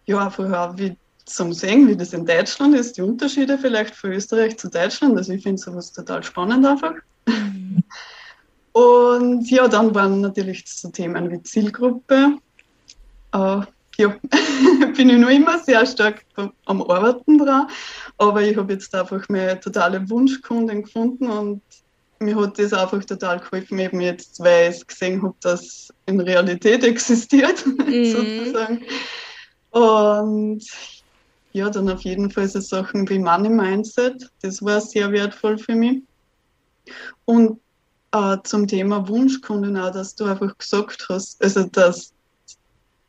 ja, 0.06 0.30
vorher 0.30 0.74
wie 0.76 0.96
zum 1.26 1.52
Sehen, 1.52 1.88
wie 1.88 1.96
das 1.96 2.14
in 2.14 2.24
Deutschland 2.24 2.74
ist, 2.74 2.96
die 2.96 3.02
Unterschiede 3.02 3.58
vielleicht 3.58 3.94
von 3.94 4.12
Österreich 4.12 4.56
zu 4.56 4.70
Deutschland. 4.70 5.16
Also 5.16 5.32
ich 5.32 5.42
finde 5.42 5.60
sowas 5.60 5.92
total 5.92 6.22
spannend 6.22 6.64
einfach. 6.64 6.94
Mhm. 7.26 7.82
Und 8.78 9.50
ja, 9.50 9.66
dann 9.66 9.92
waren 9.92 10.20
natürlich 10.20 10.62
so 10.66 10.88
Themen 10.90 11.32
wie 11.32 11.42
Zielgruppe. 11.42 12.38
Äh, 13.32 13.60
ja, 13.96 14.16
bin 14.96 15.10
ich 15.10 15.18
noch 15.18 15.30
immer 15.30 15.58
sehr 15.58 15.84
stark 15.84 16.24
am 16.36 16.82
Arbeiten 16.82 17.38
dran. 17.38 17.66
Aber 18.18 18.40
ich 18.40 18.56
habe 18.56 18.74
jetzt 18.74 18.94
einfach 18.94 19.28
meine 19.28 19.58
totale 19.58 20.08
Wunschkundin 20.08 20.84
gefunden 20.84 21.28
und 21.28 21.60
mir 22.20 22.36
hat 22.36 22.56
das 22.56 22.72
einfach 22.72 23.04
total 23.04 23.40
geholfen, 23.40 23.80
eben 23.80 24.00
jetzt, 24.00 24.38
weil 24.38 24.70
ich 24.70 24.86
gesehen 24.86 25.24
habe, 25.24 25.34
dass 25.40 25.88
in 26.06 26.20
Realität 26.20 26.84
existiert, 26.84 27.66
mhm. 27.84 28.04
sozusagen. 28.04 28.82
Und 29.70 30.64
ja, 31.52 31.68
dann 31.68 31.90
auf 31.90 32.02
jeden 32.02 32.30
Fall 32.30 32.46
so 32.46 32.60
Sachen 32.60 33.08
wie 33.08 33.18
Money 33.18 33.48
Mindset, 33.48 34.30
das 34.40 34.62
war 34.64 34.80
sehr 34.80 35.10
wertvoll 35.10 35.58
für 35.58 35.74
mich. 35.74 36.02
Und 37.24 37.58
äh, 38.12 38.36
zum 38.44 38.66
Thema 38.66 39.08
Wunschkunden 39.08 39.76
auch, 39.76 39.92
dass 39.92 40.14
du 40.14 40.24
einfach 40.24 40.56
gesagt 40.56 41.06
hast, 41.08 41.42
also 41.42 41.64
dass, 41.64 42.12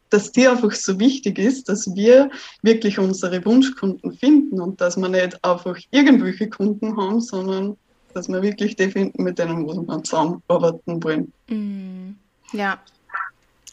dass 0.10 0.32
dir 0.32 0.52
einfach 0.52 0.72
so 0.72 1.00
wichtig 1.00 1.40
ist, 1.40 1.70
dass 1.70 1.94
wir 1.96 2.30
wirklich 2.62 3.00
unsere 3.00 3.44
Wunschkunden 3.46 4.14
finden 4.14 4.60
und 4.60 4.82
dass 4.82 4.98
wir 4.98 5.10
nicht 5.10 5.44
einfach 5.44 5.78
irgendwelche 5.92 6.50
Kunden 6.50 6.98
haben, 6.98 7.22
sondern 7.22 7.78
dass 8.14 8.28
wir 8.28 8.42
wirklich 8.42 8.76
die 8.76 8.90
finden, 8.90 9.24
mit 9.24 9.40
denen 9.40 9.66
wir 9.66 10.04
zusammenarbeiten 10.04 11.04
wollen. 11.04 11.32
Mm, 11.48 12.16
ja, 12.58 12.80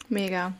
mega. 0.09 0.53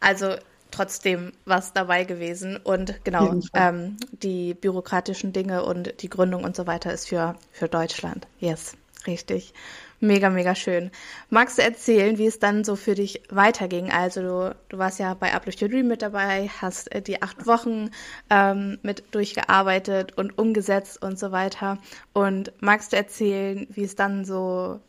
Also 0.00 0.34
trotzdem 0.70 1.32
was 1.46 1.72
dabei 1.72 2.04
gewesen 2.04 2.58
und 2.58 3.02
genau, 3.04 3.40
ähm, 3.54 3.96
die 4.10 4.52
bürokratischen 4.52 5.32
Dinge 5.32 5.64
und 5.64 6.02
die 6.02 6.10
Gründung 6.10 6.44
und 6.44 6.54
so 6.54 6.66
weiter 6.66 6.92
ist 6.92 7.08
für, 7.08 7.34
für 7.50 7.68
Deutschland. 7.68 8.26
Yes, 8.38 8.76
richtig. 9.06 9.54
Mega, 10.00 10.28
mega 10.28 10.54
schön. 10.54 10.90
Magst 11.30 11.56
du 11.56 11.62
erzählen, 11.62 12.18
wie 12.18 12.26
es 12.26 12.38
dann 12.38 12.64
so 12.64 12.76
für 12.76 12.94
dich 12.94 13.22
weiterging? 13.30 13.90
Also 13.90 14.20
du, 14.20 14.56
du 14.68 14.78
warst 14.78 14.98
ja 14.98 15.14
bei 15.14 15.32
Uplift 15.32 15.62
Your 15.62 15.70
Dream 15.70 15.88
mit 15.88 16.02
dabei, 16.02 16.50
hast 16.60 16.92
äh, 16.92 17.00
die 17.00 17.22
acht 17.22 17.46
Wochen 17.46 17.90
ähm, 18.28 18.78
mit 18.82 19.04
durchgearbeitet 19.12 20.16
und 20.18 20.36
umgesetzt 20.36 21.02
und 21.02 21.18
so 21.18 21.32
weiter. 21.32 21.78
Und 22.12 22.52
magst 22.60 22.92
du 22.92 22.96
erzählen, 22.96 23.66
wie 23.70 23.84
es 23.84 23.96
dann 23.96 24.26
so, 24.26 24.80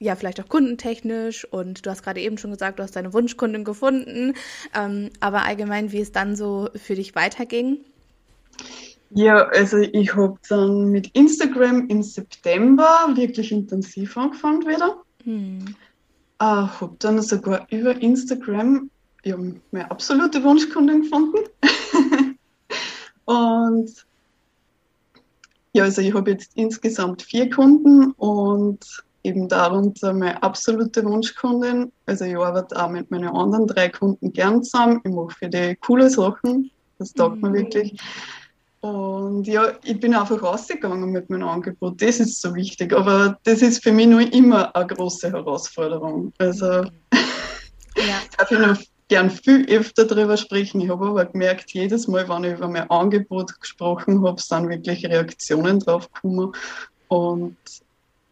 ja, 0.00 0.16
vielleicht 0.16 0.40
auch 0.40 0.48
kundentechnisch 0.48 1.44
und 1.44 1.86
du 1.86 1.90
hast 1.90 2.02
gerade 2.02 2.20
eben 2.20 2.36
schon 2.36 2.50
gesagt, 2.50 2.80
du 2.80 2.82
hast 2.82 2.96
deine 2.96 3.12
Wunschkundin 3.12 3.62
gefunden, 3.62 4.34
ähm, 4.74 5.10
aber 5.20 5.44
allgemein, 5.44 5.92
wie 5.92 6.00
es 6.00 6.10
dann 6.10 6.34
so 6.34 6.70
für 6.74 6.96
dich 6.96 7.14
weiterging? 7.14 7.78
Ja, 9.10 9.46
also 9.48 9.78
ich 9.78 10.14
habe 10.14 10.38
dann 10.48 10.90
mit 10.90 11.08
Instagram 11.14 11.88
im 11.88 12.02
September 12.02 13.10
wirklich 13.14 13.52
intensiv 13.52 14.16
angefangen 14.16 14.66
wieder. 14.66 15.02
Hm. 15.24 15.64
Äh, 16.38 16.44
habe 16.44 16.96
dann 16.98 17.22
sogar 17.22 17.66
über 17.70 17.96
Instagram 18.00 18.90
ja, 19.24 19.36
meine 19.70 19.90
absolute 19.90 20.42
Wunschkundin 20.42 21.02
gefunden. 21.02 21.38
und 23.24 24.06
ja, 25.72 25.84
also 25.84 26.00
ich 26.00 26.14
habe 26.14 26.30
jetzt 26.30 26.52
insgesamt 26.54 27.22
vier 27.22 27.50
Kunden 27.50 28.12
und 28.12 29.04
eben 29.24 29.48
darunter 29.48 30.12
meine 30.12 30.42
absolute 30.42 31.04
Wunschkundin. 31.04 31.92
Also 32.06 32.24
ich 32.24 32.36
arbeite 32.36 32.82
auch 32.82 32.88
mit 32.88 33.10
meinen 33.10 33.28
anderen 33.28 33.66
drei 33.66 33.88
Kunden 33.88 34.32
gern 34.32 34.62
zusammen. 34.62 35.00
Ich 35.04 35.12
mache 35.12 35.34
für 35.36 35.48
die 35.48 35.76
coole 35.76 36.08
Sachen. 36.08 36.70
Das 36.98 37.12
taugt 37.12 37.36
mhm. 37.36 37.50
mir 37.50 37.52
wirklich. 37.54 38.00
Und 38.80 39.46
ja, 39.46 39.72
ich 39.82 39.98
bin 39.98 40.14
einfach 40.14 40.42
rausgegangen 40.42 41.10
mit 41.10 41.30
meinem 41.30 41.48
Angebot. 41.48 42.00
Das 42.00 42.20
ist 42.20 42.40
so 42.40 42.54
wichtig. 42.54 42.92
Aber 42.92 43.38
das 43.44 43.62
ist 43.62 43.82
für 43.82 43.92
mich 43.92 44.06
nur 44.06 44.32
immer 44.32 44.74
eine 44.76 44.86
große 44.86 45.32
Herausforderung. 45.32 46.32
Also 46.38 46.66
ja. 47.96 48.20
darf 48.36 48.50
ich 48.50 48.58
noch 48.58 48.78
gern 49.08 49.30
viel 49.30 49.66
öfter 49.68 50.04
darüber 50.04 50.36
sprechen. 50.36 50.80
Ich 50.80 50.90
habe 50.90 51.06
aber 51.06 51.24
gemerkt, 51.26 51.72
jedes 51.72 52.08
Mal, 52.08 52.28
wenn 52.28 52.44
ich 52.44 52.54
über 52.54 52.68
mein 52.68 52.90
Angebot 52.90 53.60
gesprochen 53.60 54.24
habe, 54.26 54.40
sind 54.40 54.68
wirklich 54.68 55.04
Reaktionen 55.06 55.80
drauf 55.80 56.10
gekommen. 56.12 56.52
Und 57.08 57.56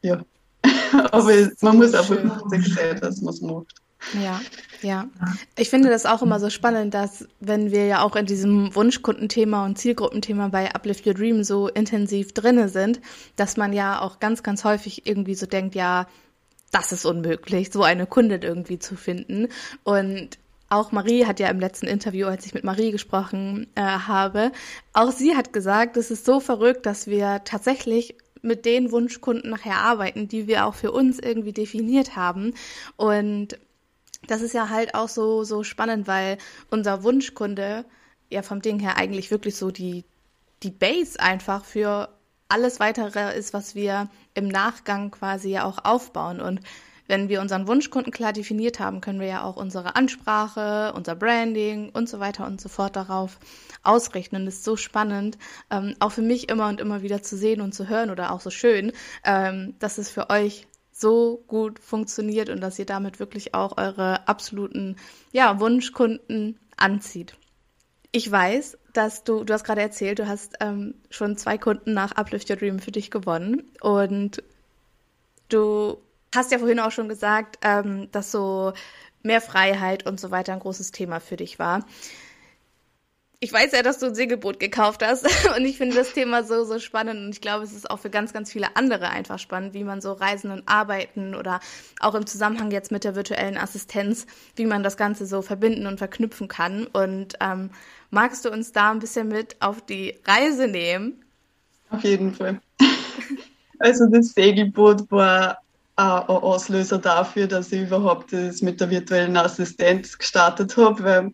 ja. 0.02 0.20
Aber 1.12 1.48
man 1.60 1.76
muss 1.76 1.94
einfach 1.94 2.48
sich 2.48 2.74
sehen, 2.74 3.00
dass 3.00 3.20
man 3.20 3.34
es 3.34 3.40
macht. 3.40 3.83
Ja, 4.12 4.40
ja. 4.82 5.08
Ich 5.56 5.70
finde 5.70 5.88
das 5.88 6.06
auch 6.06 6.22
immer 6.22 6.38
so 6.38 6.50
spannend, 6.50 6.94
dass 6.94 7.26
wenn 7.40 7.70
wir 7.70 7.86
ja 7.86 8.02
auch 8.02 8.16
in 8.16 8.26
diesem 8.26 8.74
Wunschkundenthema 8.74 9.64
und 9.64 9.78
Zielgruppenthema 9.78 10.48
bei 10.48 10.74
Uplift 10.74 11.06
Your 11.06 11.14
Dream 11.14 11.42
so 11.42 11.68
intensiv 11.68 12.32
drinne 12.32 12.68
sind, 12.68 13.00
dass 13.36 13.56
man 13.56 13.72
ja 13.72 14.00
auch 14.00 14.20
ganz, 14.20 14.42
ganz 14.42 14.64
häufig 14.64 15.06
irgendwie 15.06 15.34
so 15.34 15.46
denkt, 15.46 15.74
ja, 15.74 16.06
das 16.70 16.92
ist 16.92 17.06
unmöglich, 17.06 17.72
so 17.72 17.82
eine 17.82 18.06
Kundin 18.06 18.42
irgendwie 18.42 18.78
zu 18.78 18.96
finden. 18.96 19.48
Und 19.84 20.38
auch 20.68 20.92
Marie 20.92 21.24
hat 21.24 21.40
ja 21.40 21.48
im 21.48 21.60
letzten 21.60 21.86
Interview, 21.86 22.26
als 22.26 22.46
ich 22.46 22.54
mit 22.54 22.64
Marie 22.64 22.90
gesprochen 22.90 23.68
äh, 23.76 23.82
habe, 23.82 24.50
auch 24.92 25.12
sie 25.12 25.36
hat 25.36 25.52
gesagt, 25.52 25.96
es 25.96 26.10
ist 26.10 26.24
so 26.24 26.40
verrückt, 26.40 26.84
dass 26.86 27.06
wir 27.06 27.42
tatsächlich 27.44 28.16
mit 28.42 28.64
den 28.66 28.92
Wunschkunden 28.92 29.50
nachher 29.50 29.78
arbeiten, 29.78 30.28
die 30.28 30.46
wir 30.46 30.66
auch 30.66 30.74
für 30.74 30.92
uns 30.92 31.18
irgendwie 31.18 31.52
definiert 31.52 32.16
haben. 32.16 32.54
Und 32.96 33.56
das 34.26 34.42
ist 34.42 34.54
ja 34.54 34.68
halt 34.68 34.94
auch 34.94 35.08
so, 35.08 35.44
so 35.44 35.62
spannend, 35.62 36.06
weil 36.06 36.38
unser 36.70 37.02
Wunschkunde 37.02 37.84
ja 38.30 38.42
vom 38.42 38.62
Ding 38.62 38.78
her 38.80 38.96
eigentlich 38.96 39.30
wirklich 39.30 39.56
so 39.56 39.70
die, 39.70 40.04
die 40.62 40.70
Base 40.70 41.20
einfach 41.20 41.64
für 41.64 42.08
alles 42.48 42.80
weitere 42.80 43.36
ist, 43.36 43.52
was 43.52 43.74
wir 43.74 44.08
im 44.34 44.48
Nachgang 44.48 45.10
quasi 45.10 45.50
ja 45.50 45.64
auch 45.64 45.84
aufbauen. 45.84 46.40
Und 46.40 46.60
wenn 47.06 47.28
wir 47.28 47.40
unseren 47.40 47.66
Wunschkunden 47.66 48.12
klar 48.12 48.32
definiert 48.32 48.80
haben, 48.80 49.00
können 49.00 49.20
wir 49.20 49.26
ja 49.26 49.42
auch 49.42 49.56
unsere 49.56 49.96
Ansprache, 49.96 50.92
unser 50.94 51.14
Branding 51.14 51.90
und 51.90 52.08
so 52.08 52.20
weiter 52.20 52.46
und 52.46 52.60
so 52.60 52.68
fort 52.68 52.96
darauf 52.96 53.38
ausrichten. 53.82 54.36
Und 54.36 54.46
es 54.46 54.56
ist 54.56 54.64
so 54.64 54.76
spannend, 54.76 55.38
ähm, 55.70 55.94
auch 56.00 56.12
für 56.12 56.22
mich 56.22 56.48
immer 56.48 56.68
und 56.68 56.80
immer 56.80 57.02
wieder 57.02 57.22
zu 57.22 57.36
sehen 57.36 57.60
und 57.60 57.74
zu 57.74 57.88
hören 57.88 58.10
oder 58.10 58.32
auch 58.32 58.40
so 58.40 58.50
schön, 58.50 58.92
ähm, 59.24 59.74
dass 59.78 59.98
es 59.98 60.10
für 60.10 60.30
euch 60.30 60.66
so 61.04 61.44
gut 61.48 61.80
funktioniert 61.80 62.48
und 62.48 62.62
dass 62.62 62.78
ihr 62.78 62.86
damit 62.86 63.20
wirklich 63.20 63.52
auch 63.52 63.76
eure 63.76 64.26
absoluten 64.26 64.96
ja, 65.32 65.60
Wunschkunden 65.60 66.58
anzieht. 66.78 67.36
Ich 68.10 68.30
weiß, 68.30 68.78
dass 68.94 69.22
du, 69.22 69.44
du 69.44 69.52
hast 69.52 69.64
gerade 69.64 69.82
erzählt, 69.82 70.18
du 70.18 70.26
hast 70.26 70.54
ähm, 70.60 70.94
schon 71.10 71.36
zwei 71.36 71.58
Kunden 71.58 71.92
nach 71.92 72.12
Uplift 72.12 72.48
Your 72.48 72.56
Dream 72.56 72.78
für 72.78 72.90
dich 72.90 73.10
gewonnen 73.10 73.70
und 73.82 74.42
du 75.50 75.98
hast 76.34 76.52
ja 76.52 76.58
vorhin 76.58 76.80
auch 76.80 76.90
schon 76.90 77.10
gesagt, 77.10 77.58
ähm, 77.60 78.10
dass 78.10 78.32
so 78.32 78.72
mehr 79.22 79.42
Freiheit 79.42 80.06
und 80.06 80.18
so 80.18 80.30
weiter 80.30 80.54
ein 80.54 80.60
großes 80.60 80.90
Thema 80.90 81.20
für 81.20 81.36
dich 81.36 81.58
war 81.58 81.84
ich 83.44 83.52
weiß 83.52 83.72
ja, 83.72 83.82
dass 83.82 83.98
du 83.98 84.06
ein 84.06 84.14
Segelboot 84.14 84.58
gekauft 84.58 85.04
hast 85.04 85.24
und 85.56 85.64
ich 85.66 85.76
finde 85.76 85.94
das 85.94 86.12
Thema 86.12 86.44
so, 86.44 86.64
so 86.64 86.78
spannend 86.78 87.20
und 87.20 87.30
ich 87.30 87.42
glaube, 87.42 87.62
es 87.62 87.72
ist 87.72 87.90
auch 87.90 87.98
für 87.98 88.08
ganz, 88.08 88.32
ganz 88.32 88.50
viele 88.50 88.74
andere 88.74 89.10
einfach 89.10 89.38
spannend, 89.38 89.74
wie 89.74 89.84
man 89.84 90.00
so 90.00 90.12
Reisen 90.12 90.50
und 90.50 90.66
Arbeiten 90.66 91.34
oder 91.34 91.60
auch 92.00 92.14
im 92.14 92.26
Zusammenhang 92.26 92.70
jetzt 92.70 92.90
mit 92.90 93.04
der 93.04 93.14
virtuellen 93.14 93.58
Assistenz, 93.58 94.26
wie 94.56 94.64
man 94.64 94.82
das 94.82 94.96
Ganze 94.96 95.26
so 95.26 95.42
verbinden 95.42 95.86
und 95.86 95.98
verknüpfen 95.98 96.48
kann. 96.48 96.86
Und 96.86 97.34
ähm, 97.40 97.70
magst 98.10 98.46
du 98.46 98.50
uns 98.50 98.72
da 98.72 98.90
ein 98.90 98.98
bisschen 98.98 99.28
mit 99.28 99.56
auf 99.60 99.84
die 99.84 100.18
Reise 100.24 100.66
nehmen? 100.66 101.22
Auf 101.90 102.02
jeden 102.02 102.34
Fall. 102.34 102.60
Also 103.80 104.06
das 104.06 104.28
Segelboot 104.28 105.10
war 105.10 105.58
ein 105.96 106.22
Auslöser 106.28 106.98
dafür, 106.98 107.46
dass 107.46 107.72
ich 107.72 107.82
überhaupt 107.82 108.32
das 108.32 108.62
mit 108.62 108.80
der 108.80 108.88
virtuellen 108.88 109.36
Assistenz 109.36 110.16
gestartet 110.16 110.76
habe, 110.76 111.04
weil 111.04 111.26
äh, 111.26 111.30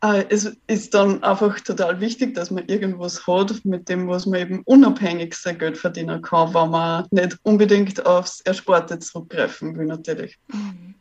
es 0.00 0.56
ist 0.66 0.94
dann 0.94 1.22
einfach 1.22 1.60
total 1.60 2.00
wichtig, 2.00 2.34
dass 2.34 2.50
man 2.50 2.66
irgendwas 2.66 3.26
hat, 3.26 3.64
mit 3.64 3.88
dem, 3.88 4.08
was 4.08 4.24
man 4.24 4.40
eben 4.40 4.62
unabhängig 4.64 5.34
sein 5.34 5.58
Geld 5.58 5.76
verdienen 5.76 6.22
kann, 6.22 6.54
wenn 6.54 6.70
man 6.70 7.06
nicht 7.10 7.38
unbedingt 7.42 8.06
aufs 8.06 8.40
Ersparte 8.40 8.98
zurückgreifen 8.98 9.76
will, 9.76 9.86
natürlich. 9.86 10.38
Mhm. 10.48 10.94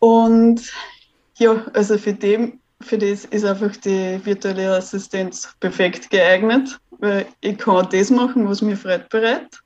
Und 0.00 0.72
ja, 1.36 1.64
also 1.74 1.96
für, 1.96 2.12
dem, 2.12 2.58
für 2.80 2.98
das 2.98 3.24
ist 3.26 3.44
einfach 3.44 3.76
die 3.76 4.20
virtuelle 4.24 4.74
Assistenz 4.74 5.54
perfekt 5.60 6.10
geeignet, 6.10 6.80
weil 6.98 7.26
ich 7.40 7.56
kann 7.56 7.88
das 7.92 8.10
machen, 8.10 8.48
was 8.48 8.62
mir 8.62 8.76
Freude 8.76 9.06
bereit 9.10 9.60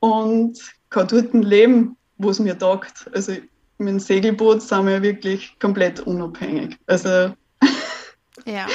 und 0.00 0.58
kann 0.90 1.06
dort 1.06 1.32
leben, 1.34 1.96
wo 2.18 2.30
es 2.30 2.40
mir 2.40 2.58
taugt. 2.58 3.08
Also 3.12 3.32
mit 3.78 3.88
dem 3.88 4.00
Segelboot 4.00 4.60
sind 4.60 4.86
wir 4.86 5.02
wirklich 5.02 5.56
komplett 5.60 6.00
unabhängig. 6.00 6.76
Also 6.86 7.32
ja. 8.44 8.66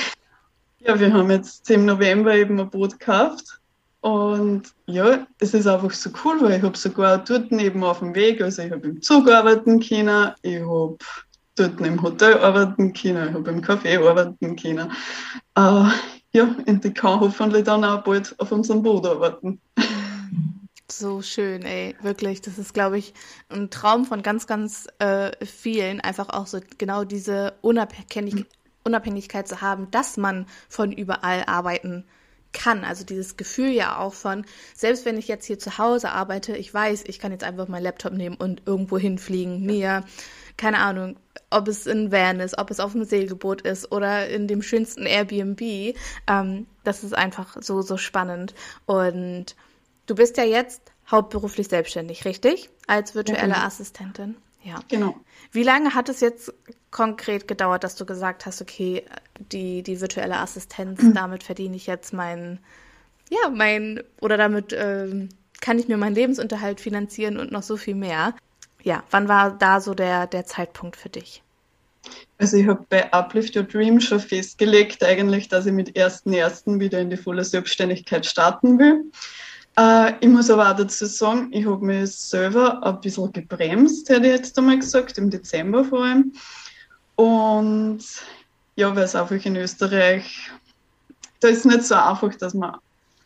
Ja, 0.80 1.00
wir 1.00 1.14
haben 1.14 1.30
jetzt 1.30 1.70
im 1.70 1.86
November 1.86 2.34
eben 2.34 2.60
ein 2.60 2.70
Boot 2.70 3.00
gekauft. 3.00 3.60
Und 4.02 4.74
ja, 4.86 5.28
es 5.40 5.54
ist 5.54 5.68
einfach 5.68 5.92
so 5.92 6.10
cool, 6.24 6.42
weil 6.42 6.58
ich 6.58 6.64
habe 6.64 6.78
sogar 6.78 7.18
dort 7.18 7.52
eben 7.52 7.84
auf 7.84 8.00
dem 8.00 8.16
Weg, 8.16 8.42
also 8.42 8.62
ich 8.62 8.72
habe 8.72 8.88
im 8.88 9.02
Zug 9.02 9.30
arbeiten 9.30 9.82
können, 9.82 10.32
ich 10.42 10.62
habe 10.62 10.98
dort 11.56 11.82
im 11.82 12.02
Hotel 12.02 12.38
arbeiten 12.38 12.94
können, 12.94 13.28
ich 13.28 13.34
habe 13.34 13.52
im 13.52 13.62
Café 13.62 14.08
arbeiten 14.08 14.56
können. 14.56 14.90
Äh, 15.56 15.90
ja, 16.32 16.56
und 16.66 16.86
ich 16.86 16.94
kann 16.94 17.20
hoffentlich 17.20 17.66
dann 17.66 17.84
auch 17.84 18.04
bald 18.04 18.34
auf 18.40 18.52
unserem 18.54 18.84
Boot 18.84 19.06
arbeiten. 19.06 19.60
So 20.92 21.22
schön, 21.22 21.64
ey, 21.64 21.96
wirklich. 22.02 22.42
Das 22.42 22.58
ist, 22.58 22.74
glaube 22.74 22.98
ich, 22.98 23.14
ein 23.50 23.70
Traum 23.70 24.06
von 24.06 24.24
ganz, 24.24 24.48
ganz 24.48 24.88
äh, 25.00 25.32
vielen. 25.46 26.00
Einfach 26.02 26.30
auch 26.30 26.48
so 26.48 26.60
genau 26.78 27.04
diese 27.04 27.54
Unabhängig 27.62 28.46
Unabhängigkeit 28.90 29.48
zu 29.48 29.62
haben, 29.62 29.90
dass 29.92 30.18
man 30.18 30.48
von 30.68 30.92
überall 30.92 31.44
arbeiten 31.46 32.06
kann. 32.52 32.84
Also 32.84 33.06
dieses 33.06 33.38
Gefühl 33.38 33.70
ja 33.70 33.98
auch 33.98 34.14
von, 34.14 34.46
selbst 34.74 35.06
wenn 35.06 35.18
ich 35.18 35.28
jetzt 35.28 35.46
hier 35.46 35.60
zu 35.60 35.78
Hause 35.78 36.12
arbeite, 36.12 36.58
ich 36.58 36.74
weiß, 36.74 37.04
ich 37.06 37.20
kann 37.20 37.32
jetzt 37.32 37.44
einfach 37.44 37.68
meinen 37.68 37.84
Laptop 37.84 38.14
nehmen 38.14 38.36
und 38.36 38.64
irgendwo 38.66 38.98
hinfliegen, 38.98 39.66
mir, 39.66 40.04
keine 40.58 40.80
Ahnung, 40.80 41.18
ob 41.52 41.68
es 41.68 41.86
in 41.86 42.12
Van 42.12 42.40
ist, 42.40 42.58
ob 42.58 42.72
es 42.72 42.80
auf 42.80 42.96
einem 42.96 43.06
Segelboot 43.06 43.62
ist 43.62 43.92
oder 43.92 44.28
in 44.30 44.48
dem 44.48 44.62
schönsten 44.62 45.06
Airbnb. 45.06 45.62
Ähm, 46.28 46.68
das 46.84 47.04
ist 47.04 47.16
einfach 47.16 47.58
so, 47.62 47.82
so 47.82 47.98
spannend. 47.98 48.56
Und 48.86 49.56
du 50.08 50.16
bist 50.16 50.38
ja 50.38 50.44
jetzt 50.44 50.82
hauptberuflich 51.10 51.68
selbstständig, 51.68 52.26
richtig? 52.26 52.70
Als 52.88 53.16
virtuelle 53.16 53.50
ja, 53.50 53.54
genau. 53.56 53.68
Assistentin. 53.68 54.38
Ja. 54.64 54.80
Genau. 54.90 55.16
Wie 55.52 55.64
lange 55.64 55.96
hat 55.96 56.10
es 56.10 56.20
jetzt 56.20 56.54
konkret 56.92 57.48
gedauert, 57.48 57.84
dass 57.84 57.96
du 57.96 58.06
gesagt 58.06 58.46
hast, 58.46 58.62
okay, 58.62 59.06
die, 59.52 59.84
die 59.84 60.02
virtuelle 60.02 60.38
Assistenz, 60.38 61.02
mhm. 61.02 61.14
damit 61.14 61.44
verdiene 61.44 61.76
ich 61.76 61.88
jetzt 61.88 62.14
mein, 62.14 62.60
ja, 63.30 63.50
mein, 63.50 64.04
oder 64.22 64.38
damit 64.38 64.76
ähm, 64.78 65.30
kann 65.62 65.80
ich 65.80 65.88
mir 65.88 65.98
meinen 65.98 66.16
Lebensunterhalt 66.16 66.82
finanzieren 66.82 67.38
und 67.38 67.52
noch 67.52 67.64
so 67.64 67.78
viel 67.78 67.96
mehr. 67.96 68.34
Ja, 68.84 69.04
wann 69.12 69.28
war 69.28 69.52
da 69.58 69.82
so 69.82 69.94
der, 69.94 70.28
der 70.28 70.46
Zeitpunkt 70.46 70.96
für 70.96 71.10
dich? 71.10 71.44
Also 72.38 72.58
ich 72.58 72.68
habe 72.68 72.86
bei 72.90 73.12
Uplift 73.12 73.56
Your 73.56 73.64
Dream 73.64 74.00
schon 74.00 74.22
festgelegt, 74.22 75.04
eigentlich, 75.04 75.50
dass 75.50 75.66
ich 75.66 75.74
mit 75.74 75.98
1.1. 75.98 76.80
wieder 76.80 77.00
in 77.00 77.10
die 77.10 77.18
volle 77.18 77.44
Selbstständigkeit 77.44 78.26
starten 78.26 78.80
will. 78.80 79.04
Äh, 79.80 80.14
ich 80.20 80.28
muss 80.28 80.50
aber 80.50 80.70
auch 80.70 80.76
dazu 80.76 81.06
sagen, 81.06 81.48
ich 81.52 81.66
habe 81.66 81.86
mich 81.86 82.12
selber 82.12 82.84
ein 82.84 83.00
bisschen 83.00 83.32
gebremst, 83.32 84.10
hätte 84.10 84.28
ich 84.28 84.34
jetzt 84.34 84.58
einmal 84.58 84.78
gesagt, 84.78 85.18
im 85.18 85.30
Dezember 85.30 85.86
vor 85.86 86.04
allem. 86.04 86.34
Und 87.16 88.04
ja, 88.76 88.94
weil 88.94 89.04
es 89.04 89.16
einfach 89.16 89.44
in 89.46 89.56
Österreich, 89.56 90.52
da 91.40 91.48
ist 91.48 91.66
nicht 91.66 91.84
so 91.84 91.96
einfach, 91.96 92.36
dass 92.36 92.54
man 92.54 92.76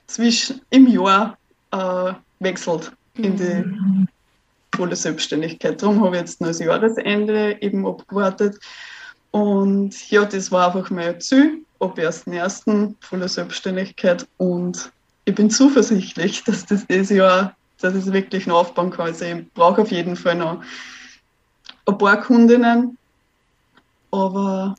zwischen 0.06 0.62
im 0.70 0.88
Jahr 0.88 1.38
äh, 1.72 2.14
wechselt 2.40 2.92
in 3.16 3.36
die 3.36 4.08
volle 4.76 4.96
Selbstständigkeit. 4.96 5.82
Darum 5.82 6.04
habe 6.04 6.18
ich 6.18 6.22
jetzt 6.22 6.42
noch 6.42 6.50
das 6.50 6.60
Jahresende 6.60 7.60
eben 7.62 7.88
abgewartet. 7.88 8.60
Und 9.32 10.12
ja, 10.12 10.24
das 10.26 10.52
war 10.52 10.68
einfach 10.68 10.92
mein 10.92 11.20
Ziel, 11.20 11.66
ab 11.80 11.98
1.1. 11.98 12.94
volle 13.00 13.28
Selbstständigkeit 13.28 14.28
und 14.38 14.92
ich 15.26 15.36
bin 15.36 15.50
zuversichtlich, 15.50 16.44
dass 16.44 16.66
das 16.66 16.86
dieses 16.88 17.10
Jahr, 17.10 17.56
dass 17.80 17.94
es 17.94 18.12
wirklich 18.12 18.48
noch 18.48 18.60
aufbauen 18.60 18.92
kann. 18.92 19.08
Also 19.08 19.26
ich 19.26 19.54
brauche 19.54 19.82
auf 19.82 19.92
jeden 19.92 20.16
Fall 20.16 20.36
noch 20.36 20.62
ein 21.86 21.98
paar 21.98 22.22
Kundinnen, 22.22 22.98
aber 24.12 24.76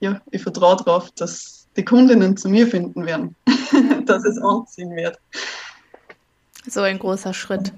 ja, 0.00 0.20
ich 0.30 0.42
vertraue 0.42 0.76
darauf, 0.76 1.10
dass 1.12 1.66
die 1.76 1.84
Kundinnen 1.84 2.36
zu 2.36 2.48
mir 2.48 2.66
finden 2.66 3.06
werden, 3.06 3.34
dass 4.04 4.24
es 4.24 4.38
anziehen 4.38 4.94
wird. 4.96 5.18
So 6.66 6.82
ein 6.82 6.98
großer 6.98 7.34
Schritt. 7.34 7.72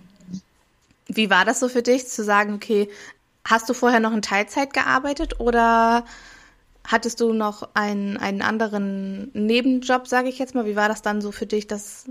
Wie 1.07 1.31
war 1.31 1.45
das 1.45 1.61
so 1.61 1.69
für 1.69 1.83
dich, 1.83 2.09
zu 2.09 2.25
sagen, 2.25 2.55
okay, 2.55 2.89
hast 3.45 3.69
du 3.69 3.75
vorher 3.75 4.01
noch 4.01 4.13
in 4.13 4.23
Teilzeit 4.23 4.73
gearbeitet 4.73 5.41
oder 5.41 6.05
Hattest 6.91 7.21
du 7.21 7.33
noch 7.33 7.69
einen, 7.75 8.17
einen 8.17 8.43
anderen 8.43 9.31
Nebenjob, 9.33 10.09
sage 10.09 10.29
ich 10.29 10.39
jetzt 10.39 10.55
mal? 10.55 10.67
Wie 10.67 10.75
war 10.77 10.89
das 10.89 11.03
dann 11.03 11.21
so 11.21 11.31
für 11.31 11.47
dich, 11.47 11.67
das 11.69 12.07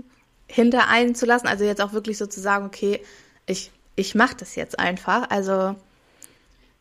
hinter 0.46 0.88
einen 0.88 1.14
zu 1.14 1.26
lassen? 1.26 1.46
Also 1.46 1.64
jetzt 1.64 1.82
auch 1.82 1.92
wirklich 1.92 2.16
so 2.16 2.26
zu 2.26 2.40
sagen, 2.40 2.64
okay, 2.64 3.02
ich, 3.46 3.70
ich 3.94 4.14
mache 4.14 4.36
das 4.38 4.56
jetzt 4.56 4.78
einfach. 4.78 5.28
Also 5.28 5.74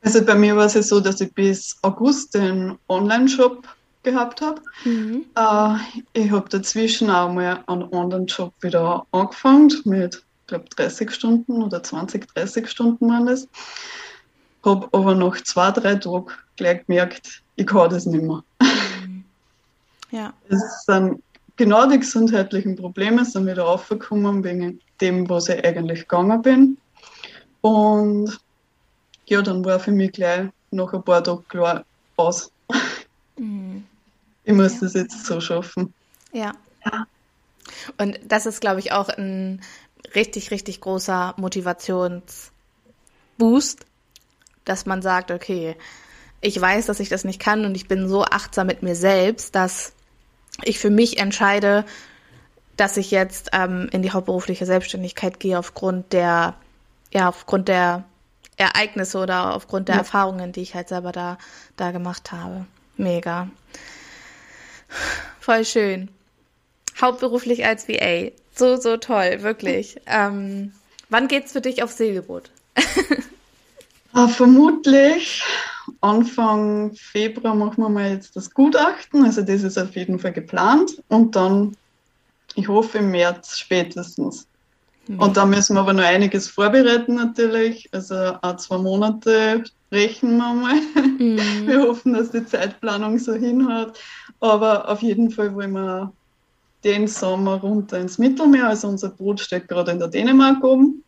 also 0.01 0.23
bei 0.23 0.35
mir 0.35 0.55
war 0.55 0.65
es 0.65 0.75
ja 0.75 0.81
so, 0.81 0.99
dass 0.99 1.19
ich 1.19 1.33
bis 1.33 1.77
August 1.81 2.33
den 2.33 2.77
Online-Shop 2.87 3.67
gehabt 4.03 4.39
habe. 4.41 4.61
Mhm. 4.85 5.25
Äh, 5.35 5.75
ich 6.13 6.31
habe 6.31 6.47
dazwischen 6.49 7.09
auch 7.09 7.33
mal 7.33 7.61
einen 7.67 7.93
anderen 7.93 8.25
Job 8.25 8.53
wieder 8.61 9.05
angefangen 9.11 9.73
mit 9.83 10.23
glaube 10.47 10.65
30 10.75 11.11
Stunden 11.11 11.61
oder 11.61 11.83
20, 11.83 12.33
30 12.33 12.69
Stunden 12.69 13.09
waren 13.09 13.25
das. 13.25 13.47
Habe 14.63 14.87
aber 14.91 15.15
nach 15.15 15.41
zwei, 15.43 15.71
drei 15.71 15.95
Tagen 15.95 16.27
gleich 16.55 16.85
gemerkt, 16.85 17.41
ich 17.59 17.65
kann 17.65 17.89
das 17.89 18.05
nicht 18.05 18.23
mehr. 18.23 18.43
Ja. 20.11 20.33
Es 20.47 20.85
sind 20.85 21.21
genau 21.55 21.87
die 21.87 21.99
gesundheitlichen 21.99 22.75
Probleme 22.75 23.23
sind 23.25 23.45
wieder 23.45 23.67
aufgekommen 23.67 24.43
wegen 24.43 24.81
dem, 25.01 25.29
was 25.29 25.49
ich 25.49 25.63
eigentlich 25.63 25.99
gegangen 25.99 26.41
bin. 26.41 26.79
Und 27.61 28.39
ja, 29.27 29.43
dann 29.43 29.63
war 29.63 29.79
für 29.79 29.91
mich 29.91 30.13
gleich 30.13 30.49
nach 30.71 30.91
ein 30.93 31.03
paar 31.03 31.23
Tagen 31.23 31.47
klar 31.47 31.85
aus. 32.15 32.51
Mhm. 33.37 33.85
Ich 34.45 34.53
muss 34.53 34.73
ja. 34.73 34.79
das 34.81 34.95
jetzt 34.95 35.27
so 35.27 35.39
schaffen. 35.39 35.93
Ja. 36.31 36.53
ja. 36.83 37.05
Und 37.99 38.19
das 38.23 38.47
ist, 38.47 38.61
glaube 38.61 38.79
ich, 38.79 38.93
auch 38.93 39.09
ein 39.09 39.61
richtig, 40.15 40.49
richtig 40.49 40.81
großer 40.81 41.35
Motivationsboost, 41.37 43.85
dass 44.65 44.87
man 44.87 45.03
sagt, 45.03 45.29
okay, 45.29 45.77
ich 46.41 46.59
weiß, 46.59 46.85
dass 46.85 46.99
ich 46.99 47.09
das 47.09 47.23
nicht 47.23 47.39
kann 47.39 47.65
und 47.65 47.75
ich 47.75 47.87
bin 47.87 48.07
so 48.07 48.23
achtsam 48.23 48.67
mit 48.67 48.83
mir 48.83 48.95
selbst, 48.95 49.55
dass 49.55 49.93
ich 50.63 50.79
für 50.79 50.89
mich 50.89 51.17
entscheide, 51.17 51.85
dass 52.77 52.97
ich 52.97 53.11
jetzt 53.11 53.49
ähm, 53.53 53.89
in 53.91 54.01
die 54.01 54.11
hauptberufliche 54.11 54.65
Selbstständigkeit 54.65 55.39
gehe 55.39 55.59
aufgrund 55.59 56.13
der, 56.13 56.55
ja, 57.11 57.27
aufgrund 57.27 57.67
der 57.67 58.05
Ereignisse 58.55 59.19
oder 59.19 59.55
aufgrund 59.55 59.89
der 59.89 59.95
ja. 59.95 59.99
Erfahrungen, 59.99 60.51
die 60.51 60.61
ich 60.61 60.75
halt 60.75 60.89
selber 60.89 61.11
da, 61.11 61.37
da 61.75 61.91
gemacht 61.91 62.31
habe. 62.31 62.65
Mega. 62.95 63.49
Voll 65.39 65.65
schön. 65.65 66.09
Hauptberuflich 66.99 67.65
als 67.65 67.87
VA. 67.87 68.31
So, 68.55 68.75
so 68.77 68.97
toll, 68.97 69.41
wirklich. 69.41 69.99
Ähm, 70.05 70.73
wann 71.09 71.27
geht's 71.27 71.53
für 71.53 71.61
dich 71.61 71.83
auf 71.83 71.91
Segelboot? 71.91 72.51
ah, 74.13 74.27
vermutlich 74.27 75.43
Anfang 76.01 76.93
Februar 76.95 77.55
machen 77.55 77.83
wir 77.83 77.89
mal 77.89 78.11
jetzt 78.11 78.35
das 78.35 78.53
Gutachten. 78.53 79.25
Also 79.25 79.41
das 79.41 79.63
ist 79.63 79.77
auf 79.77 79.95
jeden 79.95 80.19
Fall 80.19 80.31
geplant. 80.31 81.03
Und 81.09 81.35
dann, 81.35 81.75
ich 82.55 82.67
hoffe, 82.67 82.99
im 82.99 83.11
März 83.11 83.57
spätestens. 83.57 84.47
Mhm. 85.07 85.19
Und 85.19 85.37
da 85.37 85.45
müssen 85.45 85.75
wir 85.75 85.81
aber 85.81 85.93
noch 85.93 86.03
einiges 86.03 86.47
vorbereiten 86.47 87.15
natürlich. 87.15 87.89
Also 87.91 88.15
auch 88.41 88.55
zwei 88.55 88.77
Monate 88.77 89.63
rechnen 89.91 90.37
wir 90.37 90.53
mal. 90.53 90.75
Mhm. 91.17 91.39
Wir 91.67 91.81
hoffen, 91.81 92.13
dass 92.13 92.31
die 92.31 92.45
Zeitplanung 92.45 93.17
so 93.17 93.33
hinhaut. 93.33 93.99
Aber 94.39 94.87
auf 94.87 95.01
jeden 95.01 95.31
Fall 95.31 95.53
wollen 95.53 95.73
wir 95.73 96.13
den 96.83 97.07
Sommer 97.07 97.55
runter 97.55 97.99
ins 97.99 98.17
Mittelmeer. 98.17 98.67
Also 98.69 98.87
unser 98.87 99.09
Boot 99.09 99.41
steht 99.41 99.67
gerade 99.67 99.91
in 99.91 99.99
der 99.99 100.07
Dänemark 100.07 100.63
oben. 100.63 101.03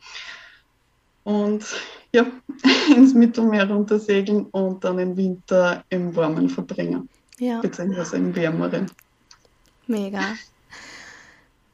Und 1.24 1.64
ja, 2.14 2.26
ins 2.96 3.14
Mittelmeer 3.14 3.70
runter 3.70 4.00
segeln 4.00 4.46
und 4.52 4.84
dann 4.84 4.98
den 4.98 5.16
Winter 5.18 5.84
im 5.90 6.16
Warmen 6.16 6.50
verbringen. 6.50 7.10
Ja. 7.40 7.62
Beziehungsweise 7.62 8.18
im 8.18 8.36
Wärmeren. 8.36 8.92
Mega. 9.88 10.36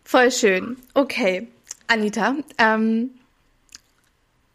Voll 0.04 0.32
schön. 0.32 0.78
Okay. 0.94 1.48
Anita, 1.88 2.36
ähm, 2.58 3.12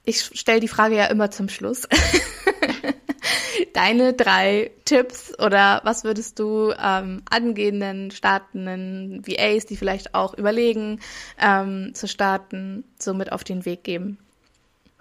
ich 0.05 0.21
stelle 0.21 0.61
die 0.61 0.69
Frage 0.69 0.97
ja 0.97 1.07
immer 1.07 1.31
zum 1.31 1.49
Schluss. 1.49 1.89
Deine 3.73 4.13
drei 4.13 4.71
Tipps 4.85 5.39
oder 5.39 5.81
was 5.85 6.05
würdest 6.05 6.39
du 6.39 6.73
ähm, 6.79 7.23
angehenden, 7.31 8.11
startenden 8.11 9.23
VAs, 9.27 9.67
die 9.67 9.77
vielleicht 9.77 10.15
auch 10.15 10.35
überlegen, 10.35 11.01
ähm, 11.39 11.93
zu 11.95 12.09
starten, 12.09 12.85
somit 12.99 13.33
auf 13.33 13.45
den 13.45 13.65
Weg 13.65 13.85
geben? 13.85 14.19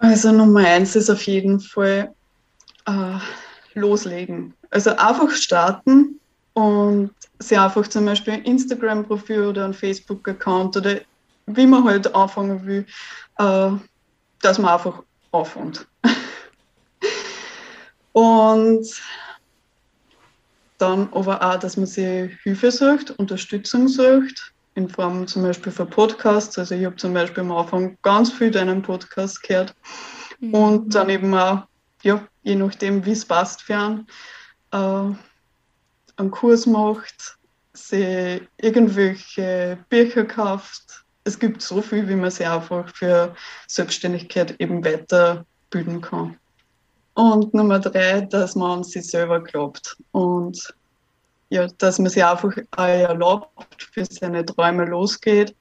Also 0.02 0.32
Nummer 0.32 0.66
eins 0.66 0.96
ist 0.96 1.08
auf 1.10 1.22
jeden 1.28 1.60
Fall 1.60 2.12
äh, 2.86 3.18
loslegen. 3.74 4.52
Also 4.70 4.90
einfach 4.96 5.30
starten 5.30 6.18
und 6.54 7.12
sich 7.38 7.56
einfach 7.56 7.86
zum 7.86 8.06
Beispiel 8.06 8.32
ein 8.32 8.42
Instagram-Profil 8.42 9.44
oder 9.44 9.64
ein 9.64 9.72
Facebook-Account 9.72 10.76
oder 10.76 10.96
wie 11.46 11.66
man 11.66 11.84
halt 11.84 12.12
anfangen 12.16 12.66
will, 12.66 12.84
äh, 13.38 13.70
dass 14.40 14.58
man 14.58 14.72
einfach 14.72 15.04
anfängt. 15.30 15.86
und 18.12 19.00
dann 20.78 21.08
aber 21.12 21.40
auch, 21.40 21.60
dass 21.60 21.76
man 21.76 21.86
sich 21.86 22.32
Hilfe 22.42 22.72
sucht, 22.72 23.12
Unterstützung 23.12 23.86
sucht, 23.86 24.52
in 24.74 24.88
Form 24.88 25.26
zum 25.26 25.42
Beispiel 25.42 25.72
von 25.72 25.88
Podcasts. 25.88 26.58
Also 26.58 26.74
ich 26.74 26.84
habe 26.84 26.96
zum 26.96 27.14
Beispiel 27.14 27.42
am 27.42 27.52
Anfang 27.52 27.98
ganz 28.02 28.32
viel 28.32 28.50
deinen 28.50 28.82
Podcast 28.82 29.42
gehört 29.42 29.74
mhm. 30.40 30.54
und 30.54 30.94
dann 30.94 31.10
eben 31.10 31.34
auch, 31.34 31.62
ja, 32.02 32.26
je 32.42 32.56
nachdem, 32.56 33.04
wie 33.04 33.12
es 33.12 33.24
passt 33.24 33.62
für 33.62 33.76
einen, 33.76 34.06
äh, 34.72 35.14
einen 36.16 36.30
Kurs 36.30 36.66
macht, 36.66 37.38
sie 37.72 38.40
irgendwelche 38.58 39.78
Bücher 39.88 40.24
kauft. 40.24 41.04
Es 41.24 41.38
gibt 41.38 41.62
so 41.62 41.80
viel, 41.80 42.08
wie 42.08 42.16
man 42.16 42.30
sich 42.30 42.46
einfach 42.46 42.88
für 42.94 43.34
Selbstständigkeit 43.68 44.60
eben 44.60 44.84
weiterbilden 44.84 46.00
kann. 46.00 46.36
Und 47.14 47.52
Nummer 47.52 47.78
drei, 47.78 48.22
dass 48.22 48.56
man 48.56 48.78
an 48.78 48.84
sich 48.84 49.08
selber 49.08 49.40
glaubt 49.40 49.96
und 50.12 50.74
ja, 51.52 51.66
dass 51.78 51.98
man 51.98 52.10
sich 52.10 52.24
einfach 52.24 52.56
erlaubt, 52.78 53.82
für 53.92 54.06
seine 54.06 54.44
Träume 54.44 54.86
losgeht 54.86 55.54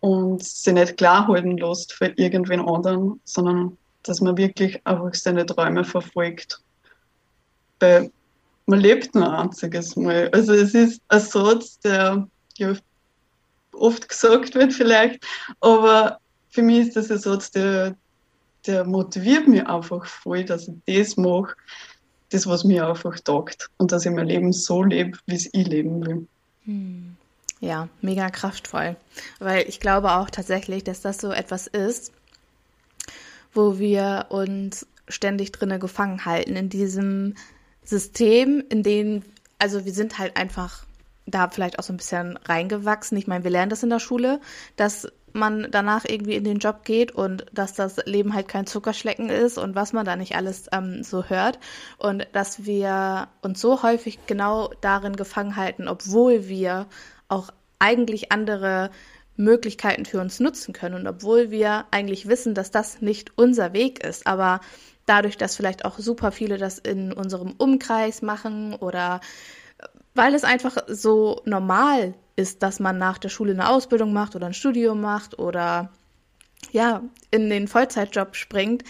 und 0.00 0.42
sie 0.42 0.72
nicht 0.72 0.96
klar 0.96 1.28
halten 1.28 1.58
lässt 1.58 1.92
für 1.92 2.06
irgendwen 2.16 2.66
anderen, 2.66 3.20
sondern 3.24 3.76
dass 4.04 4.22
man 4.22 4.38
wirklich 4.38 4.80
einfach 4.86 5.12
seine 5.12 5.44
Träume 5.44 5.84
verfolgt. 5.84 6.62
Weil 7.78 8.10
man 8.64 8.80
lebt 8.80 9.14
nur 9.14 9.26
ein 9.26 9.48
einziges 9.48 9.96
Mal. 9.96 10.30
Also 10.32 10.54
es 10.54 10.72
ist 10.72 11.02
ein 11.08 11.20
Satz, 11.20 11.78
der 11.80 12.26
ja, 12.56 12.72
oft 13.74 14.08
gesagt 14.08 14.54
wird 14.54 14.72
vielleicht, 14.72 15.22
aber 15.60 16.20
für 16.48 16.62
mich 16.62 16.88
ist 16.88 16.96
das 16.96 17.10
ein 17.10 17.18
Satz, 17.18 17.50
der, 17.50 17.94
der 18.66 18.86
motiviert 18.86 19.46
mich 19.46 19.66
einfach 19.66 20.06
voll, 20.06 20.42
dass 20.44 20.68
ich 20.86 20.96
das 21.06 21.18
mache, 21.18 21.54
das, 22.34 22.46
was 22.46 22.64
mir 22.64 22.88
einfach 22.88 23.18
taugt 23.20 23.70
und 23.76 23.92
dass 23.92 24.04
ich 24.04 24.12
mein 24.12 24.26
Leben 24.26 24.52
so 24.52 24.82
lebe, 24.82 25.18
wie 25.26 25.36
es 25.36 25.48
ich 25.52 25.66
leben 25.66 26.04
will. 26.04 26.26
Hm. 26.64 27.16
Ja, 27.60 27.88
mega 28.02 28.28
kraftvoll. 28.30 28.96
Weil 29.38 29.68
ich 29.68 29.80
glaube 29.80 30.12
auch 30.12 30.28
tatsächlich, 30.28 30.84
dass 30.84 31.00
das 31.00 31.18
so 31.18 31.32
etwas 31.32 31.66
ist, 31.66 32.12
wo 33.54 33.78
wir 33.78 34.26
uns 34.28 34.86
ständig 35.08 35.52
drinne 35.52 35.78
gefangen 35.78 36.24
halten 36.24 36.56
in 36.56 36.68
diesem 36.68 37.36
System, 37.84 38.64
in 38.68 38.82
dem, 38.82 39.22
also 39.58 39.84
wir 39.84 39.92
sind 39.92 40.18
halt 40.18 40.36
einfach 40.36 40.84
da 41.26 41.48
vielleicht 41.48 41.78
auch 41.78 41.84
so 41.84 41.92
ein 41.92 41.98
bisschen 41.98 42.36
reingewachsen. 42.36 43.16
Ich 43.16 43.26
meine, 43.26 43.44
wir 43.44 43.50
lernen 43.50 43.70
das 43.70 43.82
in 43.82 43.90
der 43.90 44.00
Schule, 44.00 44.40
dass 44.76 45.08
man 45.34 45.68
danach 45.70 46.04
irgendwie 46.06 46.36
in 46.36 46.44
den 46.44 46.58
Job 46.58 46.84
geht 46.84 47.12
und 47.12 47.44
dass 47.52 47.74
das 47.74 47.96
Leben 48.06 48.34
halt 48.34 48.48
kein 48.48 48.66
Zuckerschlecken 48.66 49.28
ist 49.28 49.58
und 49.58 49.74
was 49.74 49.92
man 49.92 50.06
da 50.06 50.16
nicht 50.16 50.36
alles 50.36 50.68
ähm, 50.72 51.02
so 51.02 51.24
hört. 51.24 51.58
Und 51.98 52.26
dass 52.32 52.64
wir 52.64 53.28
uns 53.42 53.60
so 53.60 53.82
häufig 53.82 54.20
genau 54.26 54.70
darin 54.80 55.16
gefangen 55.16 55.56
halten, 55.56 55.88
obwohl 55.88 56.48
wir 56.48 56.86
auch 57.28 57.50
eigentlich 57.78 58.30
andere 58.32 58.90
Möglichkeiten 59.36 60.04
für 60.04 60.20
uns 60.20 60.38
nutzen 60.38 60.72
können 60.72 60.94
und 60.94 61.06
obwohl 61.08 61.50
wir 61.50 61.86
eigentlich 61.90 62.28
wissen, 62.28 62.54
dass 62.54 62.70
das 62.70 63.00
nicht 63.02 63.32
unser 63.36 63.72
Weg 63.72 64.04
ist, 64.04 64.28
aber 64.28 64.60
dadurch, 65.06 65.36
dass 65.36 65.56
vielleicht 65.56 65.84
auch 65.84 65.98
super 65.98 66.30
viele 66.30 66.56
das 66.58 66.78
in 66.78 67.12
unserem 67.12 67.52
Umkreis 67.58 68.22
machen 68.22 68.74
oder 68.74 69.20
weil 70.14 70.34
es 70.34 70.44
einfach 70.44 70.76
so 70.86 71.42
normal 71.44 72.14
ist, 72.36 72.62
dass 72.62 72.80
man 72.80 72.98
nach 72.98 73.18
der 73.18 73.28
Schule 73.28 73.52
eine 73.52 73.68
Ausbildung 73.68 74.12
macht 74.12 74.34
oder 74.34 74.46
ein 74.46 74.54
Studium 74.54 75.00
macht 75.00 75.38
oder 75.38 75.90
ja, 76.72 77.02
in 77.30 77.50
den 77.50 77.68
Vollzeitjob 77.68 78.34
springt, 78.36 78.84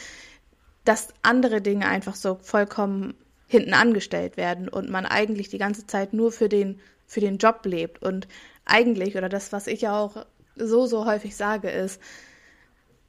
dass 0.85 1.09
andere 1.23 1.61
Dinge 1.61 1.87
einfach 1.87 2.15
so 2.15 2.39
vollkommen 2.41 3.15
hinten 3.47 3.75
angestellt 3.75 4.37
werden 4.37 4.69
und 4.69 4.91
man 4.91 5.07
eigentlich 5.07 5.49
die 5.49 5.59
ganze 5.59 5.87
Zeit 5.87 6.13
nur 6.13 6.33
für 6.33 6.49
den, 6.49 6.81
für 7.07 7.21
den 7.21 7.39
Job 7.39 7.61
lebt. 7.65 8.03
Und 8.03 8.27
eigentlich, 8.65 9.17
oder 9.17 9.29
das, 9.29 9.53
was 9.53 9.67
ich 9.67 9.89
auch 9.89 10.27
so, 10.57 10.87
so 10.87 11.07
häufig 11.07 11.37
sage, 11.37 11.71
ist, 11.71 12.01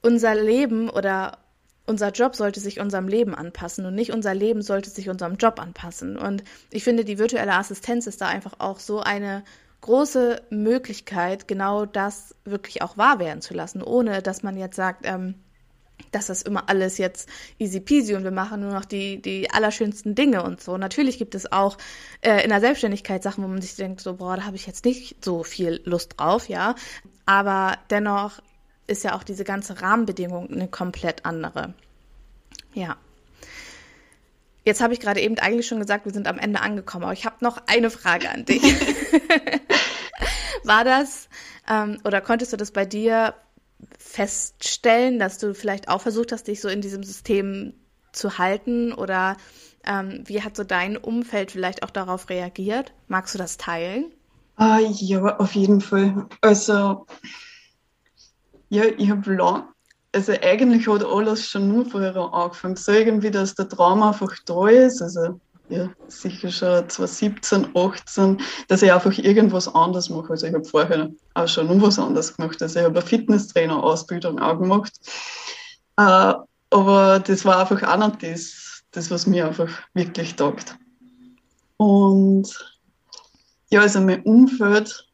unser 0.02 0.34
Leben 0.34 0.90
oder 0.90 1.38
unser 1.86 2.10
Job 2.10 2.34
sollte 2.34 2.60
sich 2.60 2.80
unserem 2.80 3.08
Leben 3.08 3.34
anpassen 3.34 3.86
und 3.86 3.94
nicht 3.94 4.12
unser 4.12 4.34
Leben 4.34 4.60
sollte 4.62 4.90
sich 4.90 5.08
unserem 5.08 5.36
Job 5.36 5.60
anpassen. 5.60 6.16
Und 6.16 6.42
ich 6.70 6.84
finde, 6.84 7.04
die 7.04 7.18
virtuelle 7.18 7.54
Assistenz 7.54 8.06
ist 8.06 8.20
da 8.20 8.28
einfach 8.28 8.54
auch 8.58 8.80
so 8.80 9.00
eine 9.00 9.44
große 9.80 10.42
Möglichkeit, 10.50 11.48
genau 11.48 11.86
das 11.86 12.34
wirklich 12.44 12.82
auch 12.82 12.96
wahr 12.96 13.18
werden 13.18 13.40
zu 13.40 13.54
lassen, 13.54 13.82
ohne 13.82 14.22
dass 14.22 14.42
man 14.42 14.56
jetzt 14.56 14.76
sagt, 14.76 15.06
ähm, 15.06 15.34
dass 16.10 16.26
das 16.26 16.42
immer 16.42 16.68
alles 16.68 16.98
jetzt 16.98 17.28
easy 17.58 17.80
peasy 17.80 18.14
und 18.14 18.24
wir 18.24 18.30
machen 18.30 18.60
nur 18.60 18.72
noch 18.72 18.84
die, 18.84 19.20
die 19.20 19.50
allerschönsten 19.50 20.14
Dinge 20.14 20.42
und 20.42 20.60
so. 20.60 20.76
Natürlich 20.76 21.18
gibt 21.18 21.34
es 21.34 21.50
auch 21.50 21.78
äh, 22.20 22.42
in 22.42 22.50
der 22.50 22.60
Selbstständigkeit 22.60 23.22
Sachen, 23.22 23.44
wo 23.44 23.48
man 23.48 23.62
sich 23.62 23.76
denkt, 23.76 24.00
so, 24.00 24.14
boah, 24.14 24.36
da 24.36 24.44
habe 24.44 24.56
ich 24.56 24.66
jetzt 24.66 24.84
nicht 24.84 25.24
so 25.24 25.42
viel 25.42 25.80
Lust 25.84 26.14
drauf, 26.18 26.48
ja. 26.48 26.74
Aber 27.24 27.78
dennoch 27.90 28.40
ist 28.86 29.04
ja 29.04 29.16
auch 29.16 29.24
diese 29.24 29.44
ganze 29.44 29.80
Rahmenbedingung 29.82 30.50
eine 30.50 30.68
komplett 30.68 31.24
andere. 31.24 31.74
Ja. 32.74 32.96
Jetzt 34.66 34.80
habe 34.80 34.92
ich 34.92 34.98
gerade 34.98 35.20
eben 35.20 35.38
eigentlich 35.38 35.68
schon 35.68 35.78
gesagt, 35.78 36.06
wir 36.06 36.12
sind 36.12 36.26
am 36.26 36.40
Ende 36.40 36.60
angekommen, 36.60 37.04
aber 37.04 37.12
ich 37.12 37.24
habe 37.24 37.36
noch 37.40 37.62
eine 37.68 37.88
Frage 37.88 38.28
an 38.28 38.44
dich. 38.44 38.62
War 40.64 40.82
das 40.82 41.28
ähm, 41.70 41.98
oder 42.02 42.20
konntest 42.20 42.52
du 42.52 42.56
das 42.56 42.72
bei 42.72 42.84
dir 42.84 43.34
feststellen, 43.96 45.20
dass 45.20 45.38
du 45.38 45.54
vielleicht 45.54 45.88
auch 45.88 46.00
versucht 46.00 46.32
hast, 46.32 46.48
dich 46.48 46.60
so 46.60 46.68
in 46.68 46.80
diesem 46.80 47.04
System 47.04 47.74
zu 48.10 48.38
halten 48.38 48.92
oder 48.92 49.36
ähm, 49.84 50.24
wie 50.24 50.42
hat 50.42 50.56
so 50.56 50.64
dein 50.64 50.96
Umfeld 50.96 51.52
vielleicht 51.52 51.84
auch 51.84 51.90
darauf 51.90 52.28
reagiert? 52.28 52.92
Magst 53.06 53.34
du 53.34 53.38
das 53.38 53.58
teilen? 53.58 54.10
Ah, 54.56 54.80
ja, 54.80 55.36
auf 55.36 55.54
jeden 55.54 55.80
Fall. 55.80 56.26
Also, 56.40 57.06
ja, 58.68 58.82
ich 58.98 59.10
habe 59.10 59.32
lang, 59.32 59.68
also 60.16 60.32
eigentlich 60.40 60.88
hat 60.88 61.04
alles 61.04 61.46
schon 61.46 61.68
nur 61.68 61.84
vorher 61.84 62.16
angefangen. 62.16 62.74
So 62.74 62.90
irgendwie, 62.90 63.30
dass 63.30 63.54
der 63.54 63.68
Traum 63.68 64.02
einfach 64.02 64.34
da 64.46 64.66
ist. 64.66 65.02
Also, 65.02 65.38
ja, 65.68 65.90
sicher 66.08 66.50
schon 66.50 66.88
2017, 66.88 67.76
18, 67.76 68.40
dass 68.68 68.80
ich 68.80 68.90
einfach 68.90 69.18
irgendwas 69.18 69.68
anderes 69.74 70.08
mache. 70.08 70.30
Also 70.30 70.46
ich 70.46 70.54
habe 70.54 70.64
vorher 70.64 71.10
auch 71.34 71.46
schon 71.46 71.66
noch 71.66 71.86
was 71.86 71.98
anderes 71.98 72.34
gemacht. 72.34 72.62
Also 72.62 72.78
ich 72.78 72.86
habe 72.86 72.98
eine 72.98 73.06
Fitnesstrainer-Ausbildung 73.06 74.38
auch 74.38 74.58
gemacht. 74.58 74.92
Äh, 75.98 76.32
aber 76.70 77.20
das 77.20 77.44
war 77.44 77.60
einfach 77.60 77.82
auch 77.82 77.98
nicht 77.98 78.22
das, 78.22 78.84
das, 78.92 79.10
was 79.10 79.26
mir 79.26 79.46
einfach 79.46 79.68
wirklich 79.92 80.34
taugt. 80.34 80.78
Und 81.76 82.48
ja, 83.68 83.82
also 83.82 84.00
mein 84.00 84.22
Umfeld, 84.22 85.06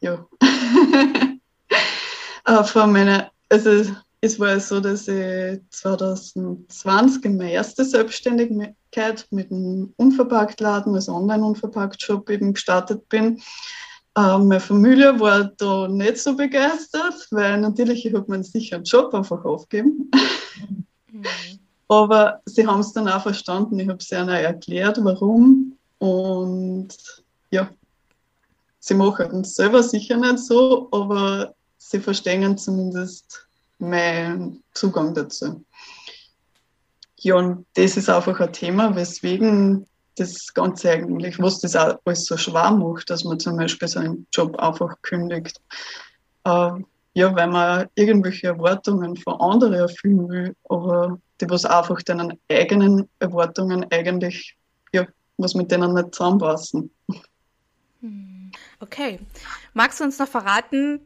ja, 0.00 0.26
äh, 2.46 2.64
von 2.64 2.90
meiner, 2.90 3.30
also 3.48 3.94
es 4.24 4.40
war 4.40 4.58
so, 4.58 4.80
dass 4.80 5.06
ich 5.06 5.60
2020 5.68 7.24
in 7.26 7.36
meine 7.36 7.52
erste 7.52 7.84
Selbstständigkeit 7.84 9.26
mit 9.30 9.52
einem 9.52 9.92
Unverpacktladen, 9.96 10.94
also 10.94 11.12
Online-Unverpackt-Shop 11.12 12.30
eben 12.30 12.54
gestartet 12.54 13.06
bin. 13.10 13.42
Ähm, 14.16 14.48
meine 14.48 14.60
Familie 14.60 15.20
war 15.20 15.52
da 15.58 15.88
nicht 15.88 16.18
so 16.18 16.34
begeistert, 16.34 17.26
weil 17.32 17.60
natürlich 17.60 18.06
ich 18.06 18.14
habe 18.14 18.24
meinen 18.28 18.44
sicheren 18.44 18.84
Job 18.84 19.12
einfach 19.12 19.44
aufgegeben. 19.44 20.10
Mhm. 21.12 21.24
Aber 21.88 22.40
sie 22.46 22.66
haben 22.66 22.80
es 22.80 22.94
dann 22.94 23.08
auch 23.08 23.22
verstanden. 23.22 23.78
Ich 23.78 23.88
habe 23.88 23.98
es 23.98 24.10
ihnen 24.10 24.28
erklärt, 24.30 24.98
warum. 25.02 25.76
Und 25.98 26.88
ja, 27.50 27.68
sie 28.80 28.94
machen 28.94 29.42
es 29.42 29.54
selber 29.54 29.82
sicher 29.82 30.16
nicht 30.16 30.38
so, 30.38 30.88
aber 30.92 31.54
sie 31.76 32.00
verstehen 32.00 32.56
zumindest 32.56 33.43
mein 33.78 34.62
Zugang 34.72 35.14
dazu. 35.14 35.64
Ja, 37.18 37.36
und 37.36 37.66
das 37.74 37.96
ist 37.96 38.10
einfach 38.10 38.38
ein 38.40 38.52
Thema, 38.52 38.94
weswegen 38.94 39.86
das 40.16 40.52
Ganze 40.54 40.90
eigentlich, 40.90 41.38
was 41.38 41.60
das 41.60 41.74
alles 41.74 42.26
so 42.26 42.36
schwer 42.36 42.70
macht, 42.70 43.10
dass 43.10 43.24
man 43.24 43.40
zum 43.40 43.56
Beispiel 43.56 43.88
seinen 43.88 44.26
Job 44.32 44.56
einfach 44.58 44.94
kündigt. 45.02 45.60
Äh, 46.44 46.70
ja, 47.14 47.34
weil 47.34 47.48
man 47.48 47.88
irgendwelche 47.94 48.48
Erwartungen 48.48 49.16
von 49.16 49.40
anderen 49.40 49.74
erfüllen 49.74 50.28
will, 50.28 50.56
aber 50.68 51.18
die 51.40 51.48
was 51.48 51.64
einfach 51.64 52.02
deinen 52.02 52.38
eigenen 52.50 53.08
Erwartungen 53.18 53.86
eigentlich, 53.90 54.56
ja, 54.92 55.06
was 55.36 55.54
mit 55.54 55.70
denen 55.70 55.94
nicht 55.94 56.14
zusammenpassen. 56.14 56.90
Hm. 58.00 58.52
Okay. 58.80 59.18
Magst 59.72 60.00
du 60.00 60.04
uns 60.04 60.18
noch 60.18 60.28
verraten, 60.28 61.00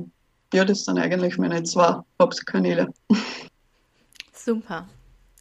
ja, 0.53 0.65
das 0.65 0.85
sind 0.85 0.97
eigentlich 0.97 1.37
meine 1.37 1.63
zwei 1.63 1.97
Hauptkanäle. 2.19 2.93
Super. 4.33 4.87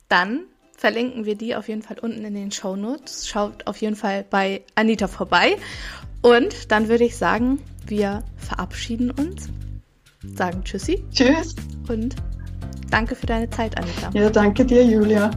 Dann 0.09 0.44
verlinken 0.77 1.25
wir 1.25 1.37
die 1.37 1.55
auf 1.55 1.68
jeden 1.68 1.83
Fall 1.83 1.99
unten 2.01 2.25
in 2.25 2.35
den 2.35 2.51
Show 2.51 2.77
Notes. 2.77 3.29
Schaut 3.29 3.66
auf 3.66 3.81
jeden 3.81 3.97
Fall 3.97 4.25
bei 4.29 4.62
Anita 4.75 5.09
vorbei. 5.09 5.57
Und 6.23 6.73
dann 6.73 6.88
würde 6.88 7.05
ich 7.05 7.16
sagen, 7.16 7.61
wir 7.87 8.23
verabschieden 8.37 9.11
uns, 9.11 9.49
sagen 10.35 10.64
Tschüssi. 10.64 11.05
Tschüss. 11.12 11.55
Und 11.88 12.16
danke 12.90 13.14
für 13.14 13.27
deine 13.27 13.49
Zeit, 13.51 13.77
Anita. 13.77 14.11
Ja, 14.14 14.31
danke 14.31 14.64
dir, 14.64 14.85
Julia. 14.85 15.31